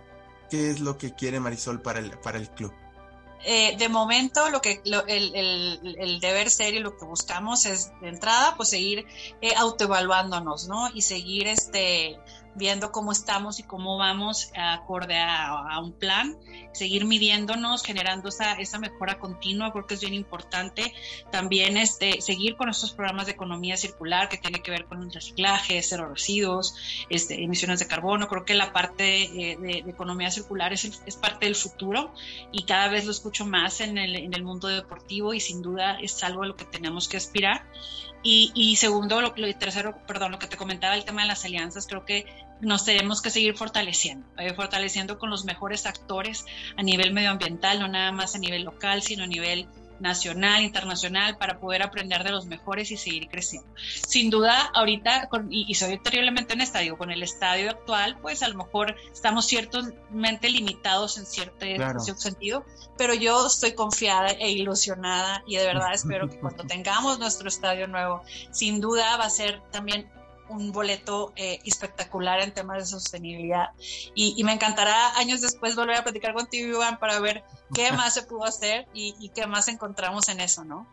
qué 0.50 0.72
es 0.72 0.80
lo 0.80 0.98
que 0.98 1.13
quiere 1.13 1.39
Marisol 1.39 1.84
para 1.84 2.00
el, 2.00 2.18
para 2.18 2.39
el 2.39 2.50
club? 2.50 2.74
Eh, 3.45 3.75
de 3.77 3.89
momento 3.89 4.49
lo 4.49 4.62
que 4.62 4.82
el, 4.86 5.82
el, 5.84 6.19
deber 6.21 6.49
ser 6.49 6.73
y 6.75 6.79
lo 6.79 6.97
que 6.97 7.03
buscamos 7.03 7.65
es 7.65 7.91
de 7.99 8.08
entrada 8.08 8.56
pues 8.56 8.69
seguir 8.69 9.06
eh, 9.41 9.53
autoevaluándonos, 9.58 10.69
¿no? 10.69 10.89
Y 10.93 11.01
seguir 11.01 11.47
este 11.47 12.17
viendo 12.56 12.92
cómo 12.92 13.12
estamos 13.12 13.60
y 13.60 13.63
cómo 13.63 13.98
vamos 13.98 14.52
acorde 14.56 15.20
a, 15.20 15.80
un 15.80 15.94
plan, 15.94 16.38
seguir 16.72 17.06
midiéndonos, 17.06 17.84
generando 17.84 18.30
esa, 18.30 18.54
esa, 18.54 18.80
mejora 18.80 19.20
continua, 19.20 19.72
creo 19.72 19.86
que 19.86 19.96
es 19.96 20.02
bien 20.02 20.13
importante. 20.13 20.94
También 21.32 21.78
este, 21.78 22.22
seguir 22.22 22.56
con 22.56 22.70
estos 22.70 22.92
programas 22.92 23.26
de 23.26 23.34
economía 23.34 23.78
circular 23.78 24.30
que 24.30 24.38
tiene 24.38 24.62
que 24.62 24.72
ver 24.72 24.86
con 24.86 25.02
el 25.02 25.12
reciclaje, 25.12 25.82
cero 25.82 26.10
residuos, 26.10 26.76
este, 27.10 27.44
emisiones 27.44 27.80
de 27.80 27.88
carbono. 27.88 28.28
Creo 28.28 28.46
que 28.46 28.54
la 28.54 28.72
parte 28.72 29.24
eh, 29.24 29.58
de, 29.58 29.84
economía 29.89 30.32
circular 30.32 30.74
es, 30.74 31.02
es, 31.06 31.16
parte 31.16 31.46
del 31.46 31.56
futuro 31.56 32.13
y 32.52 32.63
cada 32.63 32.88
vez 32.89 33.06
lo 33.06 33.12
escucho 33.12 33.46
más 33.46 33.82
en 33.82 33.98
el, 33.98 34.16
en 34.16 34.34
el 34.34 34.44
mundo 34.44 34.68
deportivo 34.68 35.34
y 35.34 35.39
sin 35.39 35.62
duda 35.62 35.98
es 36.00 36.24
algo 36.24 36.44
a 36.44 36.48
lo 36.48 36.56
que 36.56 36.66
tenemos 36.66 37.08
que 37.08 37.18
aspirar. 37.18 37.66
Y, 38.25 38.75
segundo, 38.77 39.21
lo, 39.21 39.33
tercero, 39.33 39.97
perdón, 40.07 40.31
lo 40.31 40.39
que 40.39 40.47
te 40.47 40.55
comentaba, 40.55 40.95
el 40.95 41.03
tema 41.03 41.23
de 41.23 41.27
las 41.27 41.43
alianzas, 41.43 41.88
creo 41.88 42.05
que 42.05 42.25
nos 42.62 42.86
tenemos 42.86 43.21
que 43.21 43.29
seguir 43.29 43.57
fortaleciendo, 43.57 44.25
eh, 44.38 44.53
fortaleciendo 44.53 45.19
con 45.19 45.29
los 45.29 45.43
mejores 45.43 45.86
actores 45.86 46.45
a 46.77 46.83
nivel 46.83 47.12
medioambiental, 47.12 47.79
no 47.79 47.89
nada 47.89 48.13
más 48.13 48.36
a 48.36 48.39
nivel 48.39 48.63
local, 48.63 49.01
sino 49.01 49.25
a 49.25 49.27
nivel 49.27 49.67
nacional, 50.04 50.62
internacional, 50.62 51.38
para 51.38 51.60
poder 51.60 51.82
aprender 51.82 52.24
de 52.24 52.32
los 52.32 52.46
mejores 52.46 52.92
y 52.92 52.98
seguir 52.98 53.30
creciendo. 53.30 53.68
Sin 54.06 54.30
duda, 54.30 54.70
ahorita, 54.76 55.30
y, 55.50 55.74
soy 55.74 55.98
terriblemente 55.98 56.54
honesta, 56.54 56.80
digo, 56.80 56.98
con 56.98 57.10
el 57.10 57.24
estadio 57.24 57.72
actual, 57.72 58.20
pues 58.22 58.44
a 58.44 58.50
lo 58.50 58.56
mejor 58.56 58.96
estamos 59.12 59.48
ciertamente 59.48 60.50
limitados 60.50 61.18
en 61.18 61.26
cierto, 61.26 61.66
cierto 61.66 62.22
sentido, 62.22 62.66
pero 62.98 63.13
yo 63.13 63.48
estoy 63.48 63.74
confiada 63.74 64.28
e 64.28 64.52
ilusionada 64.52 65.44
y 65.48 65.56
de 65.56 65.66
verdad 65.66 65.94
espero 65.94 66.30
que 66.30 66.38
cuando 66.38 66.66
tengamos 66.66 67.18
nuestro 67.18 67.48
estadio 67.48 67.88
nuevo, 67.88 68.22
sin 68.52 68.82
duda 68.82 69.18
va 69.18 69.26
a 69.26 69.30
ser 69.30 69.62
también 69.72 70.10
un 70.49 70.71
boleto 70.71 71.34
eh, 71.36 71.60
espectacular 71.65 72.41
en 72.41 72.53
temas 72.53 72.79
de 72.79 72.86
sostenibilidad. 72.86 73.69
Y, 74.15 74.41
me 74.43 74.53
encantará 74.53 75.17
años 75.17 75.41
después 75.41 75.75
volver 75.75 75.97
a 75.97 76.03
platicar 76.03 76.34
contigo, 76.34 76.67
Iván, 76.67 76.99
para 76.99 77.19
ver 77.19 77.43
qué 77.73 77.91
más 77.93 78.13
se 78.13 78.23
pudo 78.23 78.45
hacer 78.45 78.88
y, 78.93 79.29
qué 79.29 79.47
más 79.47 79.67
encontramos 79.67 80.29
en 80.29 80.39
eso, 80.39 80.63
¿no? 80.63 80.88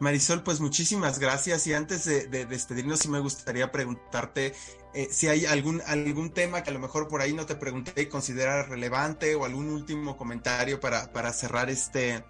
Marisol, 0.00 0.42
pues 0.42 0.60
muchísimas 0.60 1.18
gracias. 1.18 1.66
Y 1.66 1.74
antes 1.74 2.04
de, 2.04 2.26
despedirnos, 2.46 3.00
sí 3.00 3.08
me 3.08 3.20
gustaría 3.20 3.70
preguntarte 3.70 4.54
eh, 4.94 5.08
si 5.10 5.28
hay 5.28 5.46
algún, 5.46 5.80
algún 5.86 6.30
tema 6.30 6.62
que 6.62 6.70
a 6.70 6.72
lo 6.72 6.80
mejor 6.80 7.08
por 7.08 7.20
ahí 7.20 7.32
no 7.32 7.46
te 7.46 7.54
pregunté 7.54 8.02
y 8.02 8.06
consideras 8.06 8.68
relevante 8.68 9.34
o 9.36 9.44
algún 9.44 9.70
último 9.70 10.16
comentario 10.16 10.80
para, 10.80 11.12
para 11.12 11.32
cerrar 11.32 11.70
este, 11.70 12.24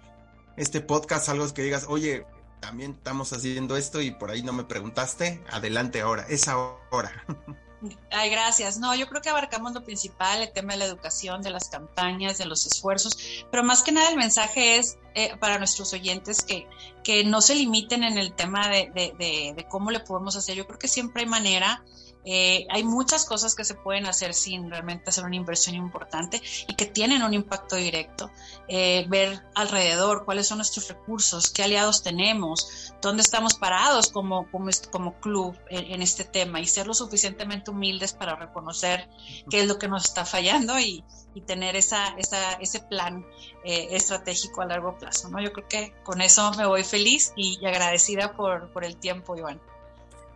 este 0.55 0.81
podcast, 0.81 1.29
algo 1.29 1.51
que 1.53 1.63
digas, 1.63 1.85
oye, 1.89 2.25
también 2.63 2.91
estamos 2.91 3.33
haciendo 3.33 3.75
esto 3.75 4.01
y 4.01 4.11
por 4.11 4.31
ahí 4.31 4.41
no 4.41 4.53
me 4.53 4.63
preguntaste, 4.63 5.43
adelante 5.51 5.99
ahora, 5.99 6.25
es 6.29 6.47
ahora. 6.47 7.11
Ay, 8.09 8.29
gracias. 8.29 8.77
No, 8.77 8.95
yo 8.95 9.09
creo 9.09 9.21
que 9.21 9.27
abarcamos 9.27 9.73
lo 9.73 9.83
principal, 9.83 10.41
el 10.41 10.53
tema 10.53 10.71
de 10.71 10.79
la 10.79 10.85
educación, 10.85 11.41
de 11.41 11.49
las 11.49 11.67
campañas, 11.67 12.37
de 12.37 12.45
los 12.45 12.65
esfuerzos, 12.65 13.17
pero 13.51 13.65
más 13.65 13.83
que 13.83 13.91
nada 13.91 14.09
el 14.09 14.15
mensaje 14.15 14.77
es 14.77 14.97
eh, 15.13 15.35
para 15.41 15.57
nuestros 15.57 15.91
oyentes 15.91 16.41
que, 16.41 16.65
que 17.03 17.25
no 17.25 17.41
se 17.41 17.55
limiten 17.55 18.05
en 18.05 18.17
el 18.17 18.33
tema 18.33 18.69
de, 18.69 18.89
de, 18.95 19.53
de, 19.53 19.67
cómo 19.67 19.91
le 19.91 19.99
podemos 19.99 20.37
hacer. 20.37 20.55
Yo 20.55 20.65
creo 20.65 20.79
que 20.79 20.87
siempre 20.87 21.23
hay 21.23 21.27
manera 21.27 21.83
eh, 22.25 22.65
hay 22.69 22.83
muchas 22.83 23.25
cosas 23.25 23.55
que 23.55 23.65
se 23.65 23.75
pueden 23.75 24.05
hacer 24.05 24.33
sin 24.33 24.69
realmente 24.69 25.09
hacer 25.09 25.25
una 25.25 25.35
inversión 25.35 25.75
importante 25.75 26.41
y 26.67 26.75
que 26.75 26.85
tienen 26.85 27.23
un 27.23 27.33
impacto 27.33 27.75
directo. 27.75 28.31
Eh, 28.67 29.05
ver 29.09 29.43
alrededor 29.55 30.23
cuáles 30.25 30.47
son 30.47 30.59
nuestros 30.59 30.87
recursos, 30.87 31.49
qué 31.49 31.63
aliados 31.63 32.01
tenemos, 32.01 32.93
dónde 33.01 33.21
estamos 33.21 33.55
parados 33.55 34.09
como, 34.09 34.49
como, 34.51 34.69
como 34.91 35.19
club 35.19 35.57
en, 35.69 36.01
este 36.01 36.23
tema 36.23 36.59
y 36.59 36.65
ser 36.65 36.87
lo 36.87 36.93
suficientemente 36.93 37.71
humildes 37.71 38.13
para 38.13 38.35
reconocer 38.35 39.09
qué 39.49 39.61
es 39.61 39.67
lo 39.67 39.77
que 39.77 39.87
nos 39.87 40.05
está 40.05 40.25
fallando 40.25 40.79
y, 40.79 41.03
y 41.33 41.41
tener 41.41 41.75
esa, 41.75 42.09
esa, 42.17 42.53
ese 42.53 42.79
plan 42.79 43.25
eh, 43.65 43.89
estratégico 43.91 44.61
a 44.61 44.65
largo 44.65 44.97
plazo. 44.97 45.29
¿no? 45.29 45.41
Yo 45.41 45.51
creo 45.51 45.67
que 45.67 45.93
con 46.03 46.21
eso 46.21 46.51
me 46.53 46.65
voy 46.65 46.83
feliz 46.83 47.33
y, 47.35 47.59
y 47.61 47.65
agradecida 47.65 48.33
por, 48.33 48.71
por 48.71 48.85
el 48.85 48.97
tiempo, 48.97 49.35
Iván. 49.35 49.59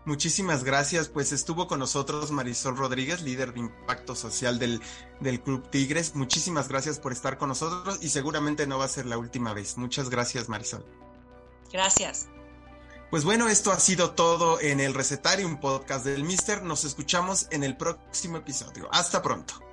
Muchísimas 0.08 0.64
gracias. 0.64 1.10
Pues 1.10 1.34
estuvo 1.34 1.68
con 1.68 1.80
nosotros 1.80 2.32
Marisol 2.32 2.78
Rodríguez, 2.78 3.24
líder 3.24 3.54
de 3.54 3.60
impacto 3.60 4.16
social 4.16 4.58
del, 4.58 4.82
del 5.20 5.42
Club 5.42 5.70
Tigres. 5.70 6.16
Muchísimas 6.16 6.70
gracias 6.70 6.98
por 6.98 7.12
estar 7.12 7.38
con 7.38 7.50
nosotros 7.50 8.00
y 8.02 8.08
seguramente 8.08 8.68
no 8.68 8.80
va 8.80 8.86
a 8.86 8.88
ser 8.88 9.06
la 9.06 9.18
última 9.18 9.54
vez. 9.54 9.76
Muchas 9.76 10.10
gracias, 10.10 10.48
Marisol. 10.48 10.86
Gracias. 11.74 12.30
Pues 13.12 13.26
bueno, 13.26 13.50
esto 13.50 13.74
ha 13.74 13.82
sido 13.82 14.12
todo 14.12 14.62
en 14.62 14.80
el 14.80 14.94
Recetario, 14.94 15.46
un 15.46 15.60
podcast 15.60 16.06
del 16.06 16.24
Mister. 16.24 16.64
Nos 16.64 16.86
escuchamos 16.86 17.48
en 17.52 17.66
el 17.66 17.76
próximo 17.76 18.38
episodio. 18.38 18.88
Hasta 18.94 19.22
pronto. 19.22 19.67